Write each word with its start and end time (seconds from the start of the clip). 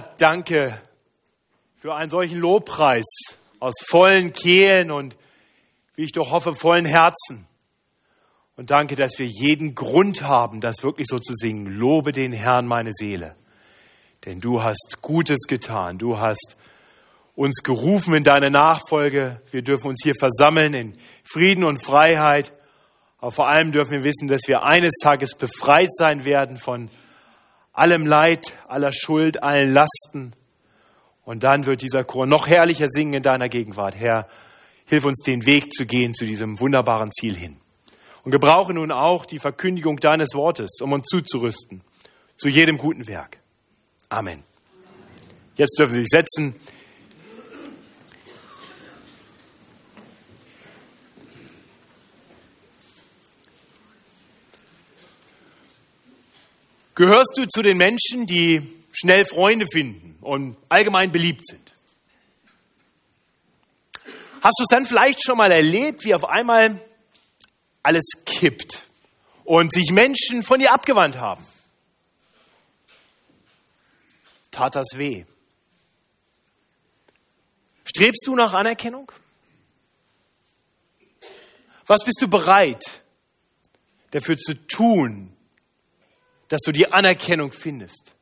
Danke 0.00 0.80
für 1.76 1.94
einen 1.94 2.10
solchen 2.10 2.38
Lobpreis 2.38 3.04
aus 3.60 3.74
vollen 3.86 4.32
Kehlen 4.32 4.90
und, 4.90 5.16
wie 5.96 6.04
ich 6.04 6.12
doch 6.12 6.30
hoffe, 6.32 6.54
vollen 6.54 6.86
Herzen. 6.86 7.46
Und 8.56 8.70
danke, 8.70 8.94
dass 8.94 9.18
wir 9.18 9.26
jeden 9.26 9.74
Grund 9.74 10.22
haben, 10.22 10.60
das 10.60 10.84
wirklich 10.84 11.08
so 11.08 11.18
zu 11.18 11.34
singen. 11.34 11.66
Lobe 11.66 12.12
den 12.12 12.32
Herrn, 12.32 12.66
meine 12.66 12.92
Seele. 12.92 13.34
Denn 14.24 14.40
du 14.40 14.62
hast 14.62 14.98
Gutes 15.02 15.46
getan. 15.48 15.98
Du 15.98 16.18
hast 16.18 16.56
uns 17.34 17.62
gerufen 17.62 18.14
in 18.14 18.22
deine 18.22 18.50
Nachfolge. 18.50 19.40
Wir 19.50 19.62
dürfen 19.62 19.88
uns 19.88 20.00
hier 20.02 20.14
versammeln 20.18 20.72
in 20.72 20.98
Frieden 21.24 21.64
und 21.64 21.82
Freiheit. 21.82 22.52
Aber 23.18 23.32
vor 23.32 23.48
allem 23.48 23.72
dürfen 23.72 23.92
wir 23.92 24.04
wissen, 24.04 24.28
dass 24.28 24.42
wir 24.46 24.62
eines 24.62 24.94
Tages 25.02 25.34
befreit 25.34 25.90
sein 25.94 26.24
werden 26.24 26.56
von 26.56 26.90
allem 27.74 28.06
Leid, 28.06 28.54
aller 28.66 28.92
Schuld, 28.92 29.42
allen 29.42 29.72
Lasten. 29.72 30.32
Und 31.24 31.44
dann 31.44 31.66
wird 31.66 31.82
dieser 31.82 32.04
Chor 32.04 32.26
noch 32.26 32.46
herrlicher 32.46 32.86
singen 32.88 33.14
in 33.14 33.22
deiner 33.22 33.48
Gegenwart. 33.48 33.96
Herr, 33.96 34.28
hilf 34.86 35.04
uns 35.04 35.22
den 35.26 35.44
Weg 35.44 35.72
zu 35.72 35.84
gehen 35.84 36.14
zu 36.14 36.24
diesem 36.24 36.58
wunderbaren 36.60 37.10
Ziel 37.12 37.34
hin. 37.34 37.58
Und 38.22 38.30
gebrauche 38.30 38.72
nun 38.72 38.90
auch 38.90 39.26
die 39.26 39.38
Verkündigung 39.38 39.96
deines 39.96 40.34
Wortes, 40.34 40.80
um 40.80 40.92
uns 40.92 41.06
zuzurüsten 41.06 41.82
zu 42.36 42.48
jedem 42.48 42.78
guten 42.78 43.06
Werk. 43.06 43.38
Amen. 44.08 44.42
Jetzt 45.56 45.78
dürfen 45.78 45.94
Sie 45.94 46.00
sich 46.00 46.08
setzen. 46.08 46.56
Gehörst 56.94 57.32
du 57.36 57.46
zu 57.46 57.62
den 57.62 57.76
Menschen, 57.76 58.26
die 58.26 58.62
schnell 58.92 59.24
Freunde 59.24 59.66
finden 59.70 60.16
und 60.20 60.56
allgemein 60.68 61.10
beliebt 61.10 61.46
sind? 61.46 61.72
Hast 64.42 64.58
du 64.58 64.62
es 64.62 64.68
dann 64.70 64.86
vielleicht 64.86 65.24
schon 65.24 65.38
mal 65.38 65.50
erlebt, 65.50 66.04
wie 66.04 66.14
auf 66.14 66.24
einmal 66.24 66.80
alles 67.82 68.04
kippt 68.24 68.82
und 69.44 69.72
sich 69.72 69.90
Menschen 69.90 70.42
von 70.42 70.60
dir 70.60 70.72
abgewandt 70.72 71.18
haben? 71.18 71.44
Tat 74.50 74.76
das 74.76 74.86
weh? 74.94 75.24
Strebst 77.84 78.26
du 78.26 78.36
nach 78.36 78.52
Anerkennung? 78.52 79.10
Was 81.86 82.04
bist 82.04 82.22
du 82.22 82.28
bereit 82.28 83.02
dafür 84.10 84.36
zu 84.36 84.54
tun, 84.66 85.33
dass 86.54 86.62
du 86.62 86.70
die 86.70 86.86
Anerkennung 86.92 87.50
findest. 87.50 88.14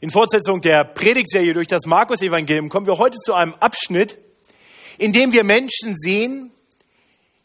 In 0.00 0.12
Fortsetzung 0.12 0.60
der 0.60 0.84
Predigtserie 0.84 1.52
durch 1.54 1.66
das 1.66 1.86
Markus-Evangelium 1.86 2.68
kommen 2.68 2.86
wir 2.86 2.98
heute 2.98 3.18
zu 3.18 3.34
einem 3.34 3.54
Abschnitt, 3.54 4.16
in 4.98 5.12
dem 5.12 5.32
wir 5.32 5.44
Menschen 5.44 5.96
sehen, 5.96 6.52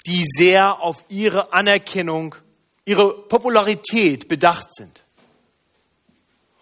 die 0.06 0.24
sehr 0.28 0.80
auf 0.82 1.04
ihre 1.10 1.52
Anerkennung, 1.52 2.36
ihre 2.86 3.24
Popularität 3.24 4.28
bedacht 4.28 4.68
sind. 4.76 5.04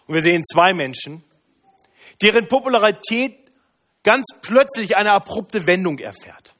Und 0.07 0.15
wir 0.15 0.21
sehen 0.21 0.43
zwei 0.49 0.71
Menschen, 0.71 1.25
deren 2.21 2.47
Popularität 2.47 3.37
ganz 4.01 4.27
plötzlich 4.41 4.95
eine 4.95 5.11
abrupte 5.11 5.67
Wendung 5.67 5.99
erfährt. 5.99 6.55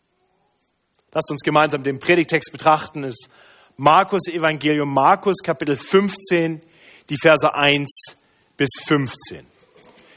Lasst 1.13 1.31
uns 1.31 1.41
gemeinsam 1.41 1.83
den 1.83 1.99
Predigtext 1.99 2.52
betrachten. 2.52 3.05
Es 3.05 3.30
Markus 3.78 4.30
Evangelium, 4.30 4.94
Markus 4.94 5.44
Kapitel 5.44 5.76
15, 5.76 6.62
die 7.09 7.18
Verse 7.18 7.54
1 7.54 8.16
bis 8.56 8.70
15. 8.88 9.45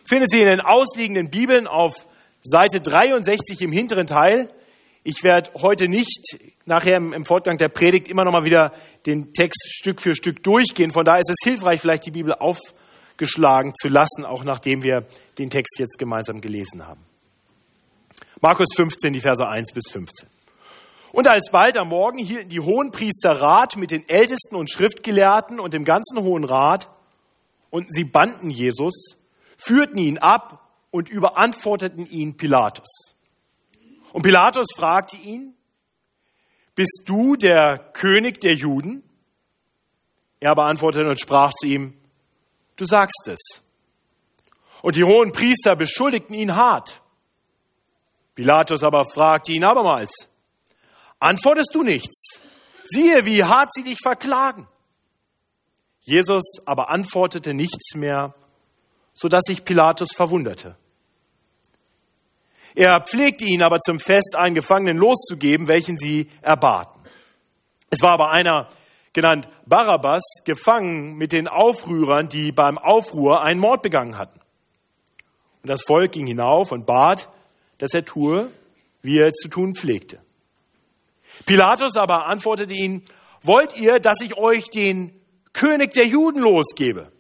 Findet 0.04 0.30
Sie 0.30 0.40
in 0.40 0.46
den 0.46 0.60
ausliegenden 0.60 1.28
Bibeln 1.28 1.66
auf 1.66 1.94
Seite 2.40 2.80
63 2.80 3.60
im 3.62 3.72
hinteren 3.72 4.06
Teil. 4.06 4.48
Ich 5.02 5.24
werde 5.24 5.50
heute 5.60 5.88
nicht 5.88 6.38
nachher 6.66 6.98
im 6.98 7.24
Fortgang 7.24 7.58
der 7.58 7.68
Predigt 7.68 8.06
immer 8.06 8.24
noch 8.24 8.30
mal 8.30 8.44
wieder 8.44 8.72
den 9.06 9.32
Text 9.32 9.68
Stück 9.72 10.00
für 10.00 10.14
Stück 10.14 10.44
durchgehen. 10.44 10.92
Von 10.92 11.04
daher 11.04 11.20
ist 11.20 11.30
es 11.30 11.42
hilfreich, 11.42 11.80
vielleicht 11.80 12.06
die 12.06 12.12
Bibel 12.12 12.34
aufgeschlagen 12.34 13.72
zu 13.74 13.88
lassen, 13.88 14.24
auch 14.24 14.44
nachdem 14.44 14.84
wir 14.84 15.08
den 15.36 15.50
Text 15.50 15.80
jetzt 15.80 15.98
gemeinsam 15.98 16.40
gelesen 16.40 16.86
haben. 16.86 17.04
Markus 18.40 18.68
15, 18.76 19.12
die 19.12 19.20
Verse 19.20 19.44
1 19.44 19.72
bis 19.72 19.90
15. 19.90 20.28
Und 21.18 21.26
alsbald 21.26 21.76
am 21.76 21.88
Morgen 21.88 22.18
hielten 22.18 22.48
die 22.48 22.60
Hohenpriester 22.60 23.32
Rat 23.32 23.76
mit 23.76 23.90
den 23.90 24.08
Ältesten 24.08 24.54
und 24.54 24.70
Schriftgelehrten 24.70 25.58
und 25.58 25.74
dem 25.74 25.82
ganzen 25.82 26.22
Hohen 26.22 26.44
Rat, 26.44 26.88
und 27.70 27.92
sie 27.92 28.04
banden 28.04 28.50
Jesus, 28.50 29.16
führten 29.56 29.98
ihn 29.98 30.18
ab 30.18 30.70
und 30.92 31.08
überantworteten 31.08 32.06
ihn 32.06 32.36
Pilatus. 32.36 33.16
Und 34.12 34.22
Pilatus 34.22 34.68
fragte 34.76 35.16
ihn, 35.16 35.56
bist 36.76 37.02
du 37.06 37.34
der 37.34 37.90
König 37.94 38.38
der 38.38 38.54
Juden? 38.54 39.02
Er 40.38 40.54
beantwortete 40.54 41.08
und 41.08 41.18
sprach 41.18 41.50
zu 41.52 41.66
ihm, 41.66 41.94
du 42.76 42.84
sagst 42.84 43.26
es. 43.26 43.64
Und 44.82 44.94
die 44.94 45.02
hohen 45.02 45.32
Priester 45.32 45.74
beschuldigten 45.74 46.36
ihn 46.36 46.54
hart. 46.54 47.02
Pilatus 48.36 48.84
aber 48.84 49.04
fragte 49.04 49.52
ihn 49.52 49.64
abermals, 49.64 50.28
Antwortest 51.18 51.74
du 51.74 51.82
nichts? 51.82 52.40
Siehe, 52.84 53.24
wie 53.24 53.44
hart 53.44 53.72
sie 53.72 53.82
dich 53.82 53.98
verklagen. 54.02 54.68
Jesus 56.00 56.44
aber 56.64 56.90
antwortete 56.90 57.52
nichts 57.52 57.94
mehr, 57.94 58.34
so 59.14 59.28
dass 59.28 59.42
sich 59.44 59.64
Pilatus 59.64 60.08
verwunderte. 60.14 60.76
Er 62.74 63.00
pflegte 63.02 63.44
ihn 63.44 63.62
aber 63.62 63.80
zum 63.80 63.98
Fest 63.98 64.36
einen 64.36 64.54
Gefangenen 64.54 64.96
loszugeben, 64.96 65.66
welchen 65.66 65.98
sie 65.98 66.30
erbaten. 66.40 67.02
Es 67.90 68.00
war 68.02 68.12
aber 68.12 68.30
einer, 68.30 68.68
genannt 69.12 69.48
Barabbas, 69.66 70.22
gefangen 70.44 71.16
mit 71.16 71.32
den 71.32 71.48
Aufrührern, 71.48 72.28
die 72.28 72.52
beim 72.52 72.78
Aufruhr 72.78 73.42
einen 73.42 73.60
Mord 73.60 73.82
begangen 73.82 74.16
hatten. 74.16 74.40
Und 75.62 75.70
das 75.70 75.82
Volk 75.82 76.12
ging 76.12 76.26
hinauf 76.26 76.70
und 76.70 76.86
bat, 76.86 77.28
dass 77.78 77.92
er 77.94 78.04
tue, 78.04 78.50
wie 79.02 79.18
er 79.18 79.34
zu 79.34 79.48
tun 79.48 79.74
pflegte. 79.74 80.20
Pilatus 81.46 81.96
aber 81.96 82.26
antwortete 82.26 82.74
ihnen, 82.74 83.04
wollt 83.42 83.76
ihr, 83.76 84.00
dass 84.00 84.20
ich 84.22 84.36
euch 84.36 84.64
den 84.70 85.12
König 85.52 85.92
der 85.92 86.06
Juden 86.06 86.40
losgebe? 86.40 87.12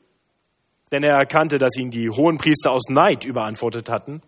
Denn 0.92 1.04
er 1.04 1.16
erkannte, 1.16 1.58
dass 1.58 1.76
ihn 1.76 1.90
die 1.90 2.08
Hohenpriester 2.08 2.72
aus 2.72 2.88
Neid 2.88 3.24
überantwortet 3.24 3.88
hatten. 3.88 4.22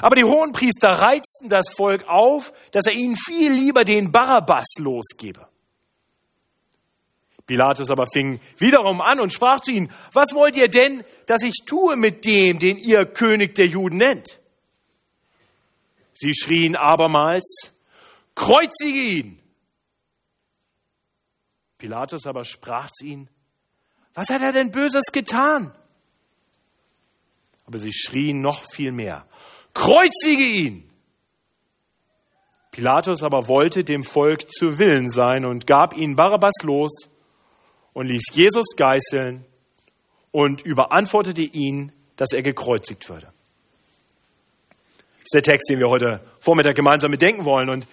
Aber 0.00 0.16
die 0.16 0.24
Hohenpriester 0.24 0.88
reizten 0.88 1.48
das 1.48 1.70
Volk 1.70 2.04
auf, 2.08 2.52
dass 2.72 2.86
er 2.86 2.94
ihnen 2.94 3.16
viel 3.16 3.52
lieber 3.52 3.84
den 3.84 4.10
Barabbas 4.10 4.66
losgebe. 4.78 5.46
Pilatus 7.46 7.90
aber 7.90 8.06
fing 8.06 8.40
wiederum 8.56 9.00
an 9.00 9.20
und 9.20 9.32
sprach 9.32 9.60
zu 9.60 9.70
ihnen, 9.70 9.92
was 10.12 10.34
wollt 10.34 10.56
ihr 10.56 10.68
denn, 10.68 11.04
dass 11.26 11.42
ich 11.42 11.64
tue 11.66 11.96
mit 11.96 12.24
dem, 12.24 12.58
den 12.58 12.78
ihr 12.78 13.04
König 13.04 13.54
der 13.54 13.66
Juden 13.66 13.98
nennt? 13.98 14.40
Sie 16.14 16.32
schrien 16.32 16.74
abermals, 16.74 17.73
kreuzige 18.34 18.98
ihn. 18.98 19.40
Pilatus 21.78 22.26
aber 22.26 22.44
sprach 22.44 22.90
zu 22.90 23.04
ihnen, 23.04 23.28
was 24.14 24.30
hat 24.30 24.42
er 24.42 24.52
denn 24.52 24.70
Böses 24.70 25.04
getan? 25.12 25.74
Aber 27.66 27.78
sie 27.78 27.92
schrien 27.92 28.40
noch 28.40 28.62
viel 28.72 28.92
mehr, 28.92 29.26
kreuzige 29.72 30.44
ihn. 30.44 30.90
Pilatus 32.70 33.22
aber 33.22 33.48
wollte 33.48 33.84
dem 33.84 34.02
Volk 34.02 34.50
zu 34.50 34.78
Willen 34.78 35.08
sein 35.08 35.44
und 35.44 35.66
gab 35.66 35.96
ihn 35.96 36.16
Barabbas 36.16 36.54
los 36.62 37.08
und 37.92 38.06
ließ 38.06 38.24
Jesus 38.32 38.74
geißeln 38.76 39.44
und 40.32 40.62
überantwortete 40.62 41.42
ihn, 41.42 41.92
dass 42.16 42.32
er 42.32 42.42
gekreuzigt 42.42 43.08
würde. 43.08 43.26
Das 43.26 45.26
ist 45.26 45.34
der 45.34 45.42
Text, 45.42 45.70
den 45.70 45.78
wir 45.78 45.88
heute 45.88 46.20
Vormittag 46.40 46.74
gemeinsam 46.74 47.12
bedenken 47.12 47.44
wollen. 47.44 47.70
Und 47.70 47.86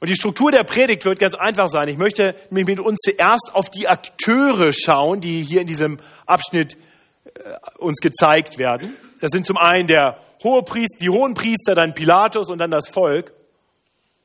und 0.00 0.08
die 0.08 0.14
Struktur 0.14 0.52
der 0.52 0.62
Predigt 0.62 1.04
wird 1.04 1.18
ganz 1.18 1.34
einfach 1.34 1.68
sein. 1.68 1.88
Ich 1.88 1.98
möchte 1.98 2.36
mich 2.50 2.66
mit 2.66 2.78
uns 2.78 2.98
zuerst 2.98 3.50
auf 3.52 3.68
die 3.68 3.88
Akteure 3.88 4.70
schauen, 4.72 5.20
die 5.20 5.42
hier 5.42 5.60
in 5.60 5.66
diesem 5.66 5.98
Abschnitt 6.24 6.76
äh, 7.24 7.54
uns 7.78 7.98
gezeigt 8.00 8.58
werden. 8.58 8.96
Das 9.20 9.32
sind 9.32 9.44
zum 9.44 9.56
einen 9.56 9.88
der 9.88 10.18
Hohepriester, 10.44 10.98
die 11.00 11.10
Hohenpriester, 11.10 11.74
dann 11.74 11.94
Pilatus 11.94 12.48
und 12.48 12.58
dann 12.58 12.70
das 12.70 12.88
Volk. 12.88 13.32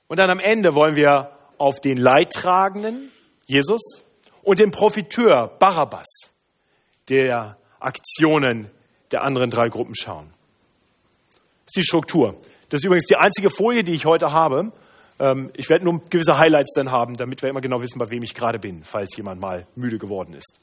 Und 0.08 0.20
dann 0.20 0.30
am 0.30 0.40
Ende 0.40 0.76
wollen 0.76 0.96
wir 0.96 1.32
auf 1.58 1.80
den 1.80 1.98
Leidtragenden, 1.98 3.10
Jesus, 3.48 4.04
und 4.44 4.60
den 4.60 4.70
Profiteur, 4.70 5.56
Barabbas, 5.58 6.08
der 7.10 7.58
Aktionen 7.80 8.70
der 9.12 9.24
anderen 9.24 9.50
drei 9.50 9.70
Gruppen 9.70 9.96
schauen. 9.96 10.30
Das 11.66 11.72
ist 11.72 11.78
die 11.78 11.84
Struktur. 11.84 12.36
Das 12.70 12.82
ist 12.82 12.86
übrigens 12.86 13.06
die 13.06 13.16
einzige 13.16 13.50
Folie, 13.50 13.84
die 13.84 13.94
ich 13.94 14.06
heute 14.06 14.34
habe. 14.34 14.72
Ähm, 15.20 15.52
ich 15.56 15.70
werde 15.70 15.86
nur 15.86 16.02
gewisse 16.10 16.38
Highlights 16.38 16.74
dann 16.76 16.92
haben, 16.92 17.16
damit 17.16 17.42
wir 17.42 17.50
immer 17.50 17.62
genau 17.62 17.82
wissen, 17.82 18.00
bei 18.00 18.10
wem 18.10 18.24
ich 18.24 18.34
gerade 18.34 18.60
bin, 18.60 18.84
falls 18.84 19.16
jemand 19.16 19.40
mal 19.40 19.68
müde 19.76 19.98
geworden 19.98 20.34
ist. 20.34 20.60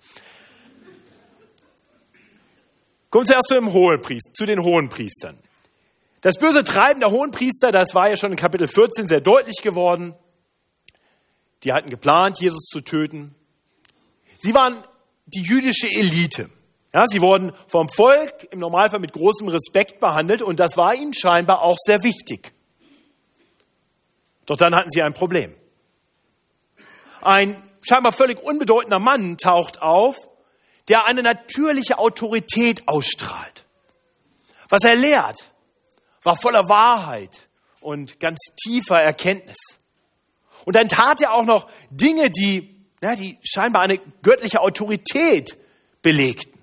Kommen 3.11 3.25
wir 3.25 3.27
zuerst 3.27 3.49
zu, 3.49 3.55
dem 3.55 3.73
Hohenpriester, 3.73 4.33
zu 4.35 4.47
den 4.47 4.63
Hohenpriestern. 4.63 5.39
Das 6.21 6.39
böse 6.39 6.63
Treiben 6.63 7.01
der 7.01 7.11
Hohenpriester, 7.11 7.73
das 7.73 7.95
war 7.95 8.09
ja 8.09 8.17
schon 8.17 8.31
in 8.31 8.37
Kapitel 8.37 8.67
14 8.67 9.09
sehr 9.09 9.21
deutlich 9.21 9.63
geworden. 9.63 10.15
Die 11.65 11.73
hatten 11.73 11.91
geplant, 11.91 12.41
Jesus 12.41 12.65
zu 12.67 12.81
töten. 12.81 13.35
Sie 14.39 14.55
waren 14.55 14.85
die 15.27 15.43
jüdische 15.43 15.89
Elite. 15.89 16.51
Ja, 16.93 17.05
sie 17.07 17.21
wurden 17.21 17.53
vom 17.67 17.89
Volk 17.89 18.49
im 18.51 18.59
Normalfall 18.59 19.01
mit 19.01 19.13
großem 19.13 19.49
Respekt 19.49 20.01
behandelt 20.01 20.43
und 20.43 20.59
das 20.59 20.77
war 20.77 20.95
ihnen 20.95 21.15
scheinbar 21.15 21.63
auch 21.63 21.77
sehr 21.79 22.03
wichtig. 22.03 22.53
Doch 24.51 24.57
dann 24.57 24.75
hatten 24.75 24.91
sie 24.91 25.01
ein 25.01 25.13
Problem. 25.13 25.55
Ein 27.23 27.57
scheinbar 27.83 28.11
völlig 28.11 28.43
unbedeutender 28.43 28.99
Mann 28.99 29.37
taucht 29.37 29.81
auf, 29.81 30.17
der 30.89 31.05
eine 31.05 31.23
natürliche 31.23 31.99
Autorität 31.99 32.83
ausstrahlt. 32.89 33.65
Was 34.69 34.83
er 34.83 34.97
lehrt, 34.97 35.53
war 36.25 36.35
voller 36.35 36.69
Wahrheit 36.69 37.47
und 37.81 38.19
ganz 38.19 38.41
tiefer 38.61 38.97
Erkenntnis. 38.97 39.57
Und 40.65 40.75
dann 40.75 40.89
tat 40.89 41.21
er 41.23 41.33
auch 41.33 41.45
noch 41.45 41.71
Dinge, 41.91 42.29
die, 42.29 42.75
ja, 43.01 43.15
die 43.15 43.39
scheinbar 43.45 43.85
eine 43.85 44.01
göttliche 44.21 44.59
Autorität 44.59 45.57
belegten. 46.03 46.61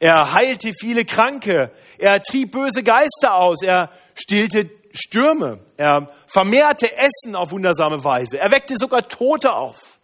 Er 0.00 0.34
heilte 0.34 0.74
viele 0.78 1.06
Kranke, 1.06 1.72
er 1.96 2.20
trieb 2.20 2.50
böse 2.50 2.82
Geister 2.82 3.36
aus, 3.36 3.62
er 3.62 3.90
stillte 4.14 4.68
Stürme, 4.92 5.60
er 5.78 6.10
vermehrte 6.26 6.94
Essen 6.96 7.34
auf 7.34 7.52
wundersame 7.52 8.02
Weise, 8.04 8.38
er 8.38 8.50
weckte 8.50 8.76
sogar 8.76 9.08
Tote 9.08 9.52
auf. 9.52 9.96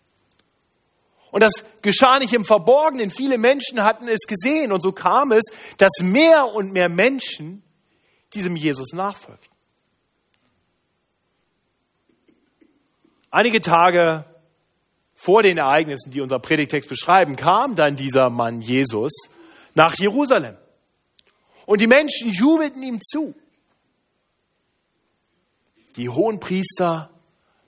Und 1.33 1.41
das 1.43 1.65
geschah 1.81 2.19
nicht 2.19 2.35
im 2.35 2.45
Verborgenen. 2.45 3.11
Viele 3.11 3.39
Menschen 3.39 3.83
hatten 3.83 4.07
es 4.07 4.27
gesehen. 4.27 4.71
Und 4.71 4.83
so 4.83 4.93
kam 4.93 5.33
es, 5.33 5.45
dass 5.79 5.91
mehr 6.03 6.45
und 6.55 6.73
mehr 6.73 6.91
Menschen 6.91 7.63
diesem 8.35 8.55
Jesus 8.55 8.93
nachfolgten. 8.93 9.51
Einige 13.31 13.63
Tage 13.63 14.27
vor 15.15 15.43
den 15.43 15.57
Ereignissen, 15.57 16.11
die 16.11 16.21
unser 16.21 16.39
Predigtext 16.39 16.89
beschreiben, 16.89 17.35
kam 17.35 17.77
dann 17.77 17.97
dieser 17.97 18.29
Mann 18.29 18.61
Jesus 18.61 19.13
nach 19.75 19.95
Jerusalem. 19.95 20.59
Und 21.65 21.81
die 21.81 21.87
Menschen 21.87 22.31
jubelten 22.31 22.83
ihm 22.83 23.01
zu. 23.01 23.35
Die 25.97 26.09
hohen 26.09 26.41
Priester 26.41 27.11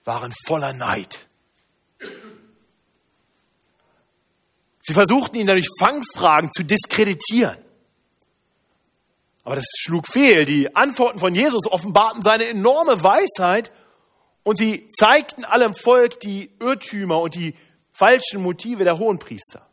waren 0.05 0.33
voller 0.47 0.73
Neid. 0.73 1.27
Sie 4.87 4.93
versuchten 4.93 5.37
ihn 5.37 5.47
dadurch 5.47 5.69
Fangfragen 5.79 6.51
zu 6.53 6.63
diskreditieren. 6.63 7.57
Aber 9.43 9.57
das 9.57 9.67
schlug 9.79 10.07
fehl. 10.07 10.45
Die 10.45 10.75
Antworten 10.75 11.19
von 11.19 11.35
Jesus 11.35 11.67
offenbarten 11.71 12.23
seine 12.23 12.47
enorme 12.47 13.03
Weisheit 13.03 13.73
und 14.43 14.59
sie 14.59 14.89
zeigten 14.89 15.45
allem 15.45 15.75
Volk 15.75 16.21
die 16.21 16.51
Irrtümer 16.61 17.21
und 17.21 17.35
die 17.35 17.55
falschen 17.93 18.43
Motive 18.43 18.85
der 18.85 18.99
Hohenpriester. 18.99 19.67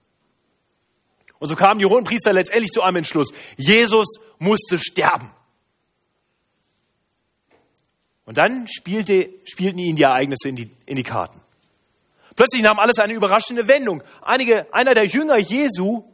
Und 1.39 1.47
so 1.47 1.55
kamen 1.55 1.79
die 1.79 1.85
Hohenpriester 1.85 2.31
letztendlich 2.31 2.71
zu 2.71 2.81
einem 2.81 2.97
Entschluss. 2.97 3.33
Jesus 3.57 4.07
musste 4.39 4.77
sterben. 4.77 5.31
Und 8.31 8.37
dann 8.37 8.65
spielte, 8.65 9.29
spielten 9.43 9.77
ihnen 9.77 9.97
die 9.97 10.03
Ereignisse 10.03 10.47
in 10.47 10.55
die, 10.55 10.71
in 10.85 10.95
die 10.95 11.03
Karten. 11.03 11.37
Plötzlich 12.33 12.61
nahm 12.61 12.79
alles 12.79 12.97
eine 12.99 13.13
überraschende 13.13 13.67
Wendung. 13.67 14.03
Einige, 14.21 14.73
einer 14.73 14.93
der 14.93 15.03
Jünger 15.03 15.37
Jesu 15.37 16.05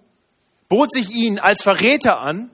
bot 0.68 0.92
sich 0.92 1.12
ihnen 1.12 1.38
als 1.38 1.62
Verräter 1.62 2.18
an. 2.18 2.50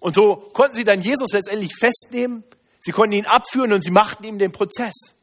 Und 0.00 0.16
so 0.16 0.50
konnten 0.52 0.74
sie 0.74 0.82
dann 0.82 1.02
Jesus 1.02 1.30
letztendlich 1.30 1.76
festnehmen. 1.78 2.42
Sie 2.80 2.90
konnten 2.90 3.12
ihn 3.12 3.26
abführen 3.26 3.72
und 3.72 3.84
sie 3.84 3.92
machten 3.92 4.24
ihm 4.24 4.40
den 4.40 4.50
Prozess. 4.50 5.14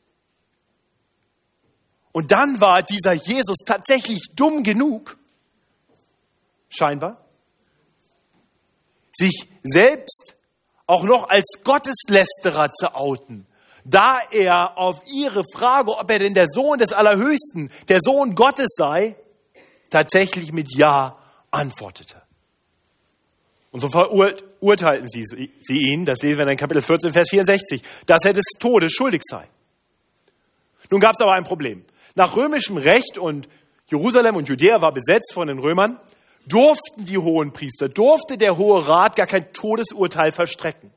Und 2.13 2.31
dann 2.31 2.61
war 2.61 2.83
dieser 2.83 3.15
Jesus 3.15 3.57
tatsächlich 3.65 4.27
dumm 4.33 4.63
genug, 4.63 5.17
scheinbar, 6.69 7.21
sich 9.11 9.49
selbst 9.61 10.37
auch 10.87 11.03
noch 11.03 11.29
als 11.29 11.61
Gotteslästerer 11.63 12.71
zu 12.71 12.93
outen, 12.93 13.47
da 13.85 14.19
er 14.31 14.77
auf 14.77 15.01
ihre 15.05 15.43
Frage, 15.53 15.91
ob 15.91 16.09
er 16.09 16.19
denn 16.19 16.33
der 16.33 16.47
Sohn 16.47 16.79
des 16.79 16.93
Allerhöchsten, 16.93 17.71
der 17.89 17.99
Sohn 18.01 18.35
Gottes 18.35 18.69
sei, 18.75 19.15
tatsächlich 19.89 20.51
mit 20.53 20.75
Ja 20.75 21.17
antwortete. 21.51 22.21
Und 23.71 23.79
so 23.79 23.87
verurteilten 23.87 25.07
sie, 25.07 25.23
sie 25.23 25.77
ihn, 25.77 26.05
das 26.05 26.21
lesen 26.21 26.37
wir 26.37 26.47
in 26.47 26.57
Kapitel 26.57 26.81
14, 26.81 27.11
Vers 27.11 27.29
64, 27.29 27.81
dass 28.05 28.23
er 28.23 28.33
des 28.33 28.45
Todes 28.59 28.91
schuldig 28.91 29.21
sei. 29.23 29.47
Nun 30.91 30.99
gab 30.99 31.13
es 31.13 31.21
aber 31.21 31.33
ein 31.33 31.43
Problem. 31.43 31.83
Nach 32.13 32.35
römischem 32.35 32.77
Recht 32.77 33.17
und 33.17 33.49
Jerusalem 33.87 34.35
und 34.35 34.47
Judäa 34.47 34.79
war 34.79 34.93
besetzt 34.93 35.33
von 35.33 35.47
den 35.47 35.59
Römern, 35.59 35.99
durften 36.47 37.05
die 37.05 37.17
hohen 37.17 37.53
Priester, 37.53 37.87
durfte 37.87 38.37
der 38.37 38.57
Hohe 38.57 38.87
Rat 38.87 39.15
gar 39.15 39.27
kein 39.27 39.51
Todesurteil 39.53 40.31
verstrecken. 40.31 40.91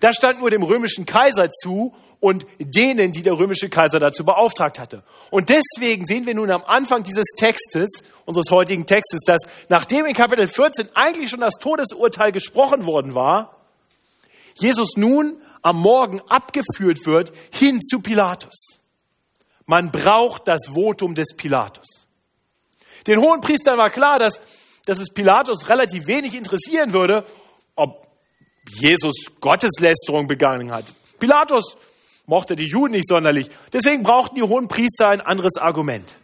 Das 0.00 0.16
stand 0.16 0.40
nur 0.40 0.50
dem 0.50 0.62
römischen 0.62 1.06
Kaiser 1.06 1.50
zu 1.50 1.94
und 2.20 2.46
denen, 2.58 3.12
die 3.12 3.22
der 3.22 3.38
römische 3.38 3.68
Kaiser 3.68 3.98
dazu 3.98 4.24
beauftragt 4.24 4.78
hatte. 4.78 5.02
Und 5.30 5.48
deswegen 5.48 6.06
sehen 6.06 6.26
wir 6.26 6.34
nun 6.34 6.50
am 6.50 6.64
Anfang 6.64 7.02
dieses 7.02 7.26
Textes, 7.36 8.02
unseres 8.24 8.50
heutigen 8.50 8.86
Textes, 8.86 9.20
dass 9.26 9.42
nachdem 9.68 10.06
in 10.06 10.14
Kapitel 10.14 10.46
14 10.46 10.88
eigentlich 10.94 11.30
schon 11.30 11.40
das 11.40 11.54
Todesurteil 11.60 12.32
gesprochen 12.32 12.86
worden 12.86 13.14
war, 13.14 13.56
Jesus 14.54 14.96
nun 14.96 15.40
am 15.62 15.80
Morgen 15.80 16.20
abgeführt 16.28 17.06
wird 17.06 17.32
hin 17.52 17.80
zu 17.82 18.00
Pilatus. 18.00 18.80
Man 19.66 19.90
braucht 19.90 20.48
das 20.48 20.68
Votum 20.68 21.14
des 21.14 21.34
Pilatus. 21.36 22.08
Den 23.06 23.20
hohen 23.20 23.40
Priestern 23.40 23.76
war 23.78 23.90
klar, 23.90 24.18
dass 24.18 24.40
dass 24.86 24.98
es 25.00 25.10
Pilatus 25.10 25.68
relativ 25.68 26.06
wenig 26.06 26.34
interessieren 26.34 26.94
würde, 26.94 27.26
ob 27.74 28.06
Jesus 28.68 29.14
Gotteslästerung 29.40 30.26
begangen 30.26 30.72
hat. 30.72 30.94
Pilatus 31.18 31.76
mochte 32.26 32.56
die 32.56 32.68
Juden 32.68 32.92
nicht 32.92 33.08
sonderlich. 33.08 33.48
Deswegen 33.72 34.02
brauchten 34.02 34.36
die 34.36 34.42
hohen 34.42 34.68
Priester 34.68 35.08
ein 35.08 35.20
anderes 35.20 35.56
Argument. 35.58 36.16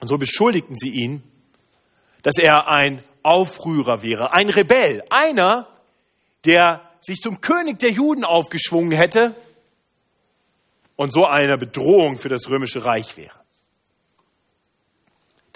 Und 0.00 0.08
so 0.08 0.16
beschuldigten 0.16 0.76
sie 0.78 0.90
ihn, 0.90 1.22
dass 2.22 2.38
er 2.38 2.68
ein 2.68 3.02
Aufrührer 3.22 4.02
wäre, 4.02 4.32
ein 4.32 4.48
Rebell, 4.48 5.02
einer, 5.10 5.68
der 6.44 6.88
sich 7.00 7.20
zum 7.20 7.40
König 7.40 7.78
der 7.78 7.90
Juden 7.90 8.24
aufgeschwungen 8.24 8.96
hätte 8.96 9.34
und 10.96 11.12
so 11.12 11.24
eine 11.24 11.56
Bedrohung 11.56 12.18
für 12.18 12.28
das 12.28 12.48
römische 12.48 12.84
Reich 12.84 13.16
wäre. 13.16 13.38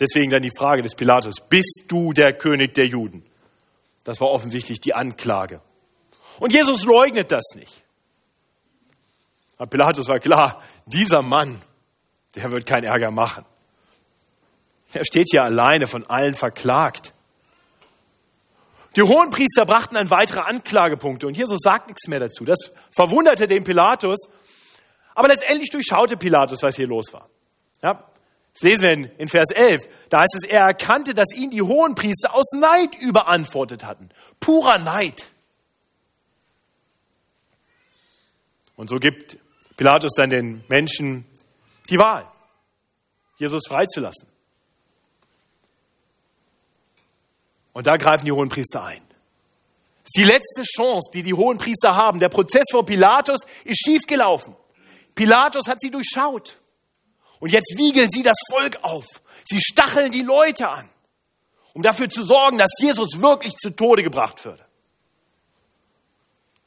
Deswegen 0.02 0.30
dann 0.30 0.42
die 0.42 0.50
Frage 0.50 0.82
des 0.82 0.97
Pilatus, 0.97 1.37
bist 1.49 1.85
du 1.87 2.12
der 2.12 2.32
König 2.32 2.75
der 2.75 2.87
Juden? 2.87 3.25
Das 4.02 4.21
war 4.21 4.30
offensichtlich 4.30 4.80
die 4.80 4.94
Anklage. 4.94 5.61
Und 6.40 6.52
Jesus 6.52 6.85
leugnet 6.85 7.30
das 7.30 7.44
nicht. 7.54 7.85
Aber 9.59 9.71
Pilatus 9.71 10.09
war 10.09 10.18
klar, 10.18 10.61
dieser 10.87 11.23
Mann, 11.23 11.62
der 12.35 12.50
wird 12.50 12.66
keinen 12.66 12.82
Ärger 12.82 13.12
machen. 13.12 13.44
Er 14.92 15.04
steht 15.04 15.28
hier 15.30 15.44
alleine 15.44 15.87
von 15.87 16.04
allen 16.11 16.35
verklagt. 16.35 17.14
Die 18.97 19.02
Hohenpriester 19.02 19.64
brachten 19.64 19.94
dann 19.94 20.11
weitere 20.11 20.40
Anklagepunkte 20.40 21.28
und 21.28 21.37
Jesus 21.37 21.61
sagt 21.62 21.87
nichts 21.87 22.09
mehr 22.09 22.18
dazu. 22.18 22.44
Das 22.44 22.73
verwunderte 22.90 23.47
den 23.47 23.62
Pilatus, 23.62 24.18
aber 25.14 25.28
letztendlich 25.28 25.71
durchschaute 25.71 26.16
Pilatus, 26.16 26.61
was 26.64 26.75
hier 26.75 26.88
los 26.88 27.12
war. 27.12 27.28
Ja, 27.82 28.04
das 28.54 28.62
lesen 28.62 28.82
wir 28.82 28.92
in, 28.92 29.04
in 29.18 29.28
Vers 29.28 29.50
11. 29.50 29.80
Da 30.11 30.21
heißt 30.21 30.37
es, 30.42 30.49
er 30.49 30.66
erkannte, 30.66 31.14
dass 31.14 31.35
ihn 31.35 31.50
die 31.50 31.62
Hohenpriester 31.62 32.35
aus 32.35 32.50
Neid 32.52 33.00
überantwortet 33.00 33.85
hatten. 33.85 34.11
Purer 34.40 34.78
Neid. 34.78 35.28
Und 38.76 38.88
so 38.88 38.97
gibt 38.97 39.38
Pilatus 39.76 40.12
dann 40.16 40.30
den 40.30 40.64
Menschen 40.68 41.25
die 41.88 41.99
Wahl, 41.99 42.30
Jesus 43.38 43.62
freizulassen. 43.66 44.28
Und 47.73 47.87
da 47.87 47.97
greifen 47.97 48.25
die 48.25 48.32
Hohenpriester 48.32 48.85
ein. 48.85 49.02
Das 50.02 50.11
ist 50.14 50.18
die 50.18 50.25
letzte 50.25 50.62
Chance, 50.62 51.11
die 51.14 51.23
die 51.23 51.32
Hohenpriester 51.32 51.90
haben. 51.90 52.18
Der 52.18 52.28
Prozess 52.28 52.64
vor 52.71 52.85
Pilatus 52.85 53.40
ist 53.64 53.82
schiefgelaufen. 53.85 54.54
Pilatus 55.14 55.68
hat 55.68 55.80
sie 55.80 55.90
durchschaut. 55.90 56.59
Und 57.43 57.51
jetzt 57.51 57.75
wiegeln 57.77 58.09
sie 58.09 58.23
das 58.23 58.37
Volk 58.53 58.79
auf. 58.85 59.05
Sie 59.45 59.59
stacheln 59.59 60.13
die 60.13 60.23
Leute 60.23 60.69
an, 60.69 60.89
um 61.75 61.83
dafür 61.83 62.09
zu 62.09 62.23
sorgen, 62.23 62.57
dass 62.57 62.71
Jesus 62.79 63.21
wirklich 63.21 63.55
zu 63.57 63.75
Tode 63.75 64.05
gebracht 64.05 64.45
würde. 64.45 64.65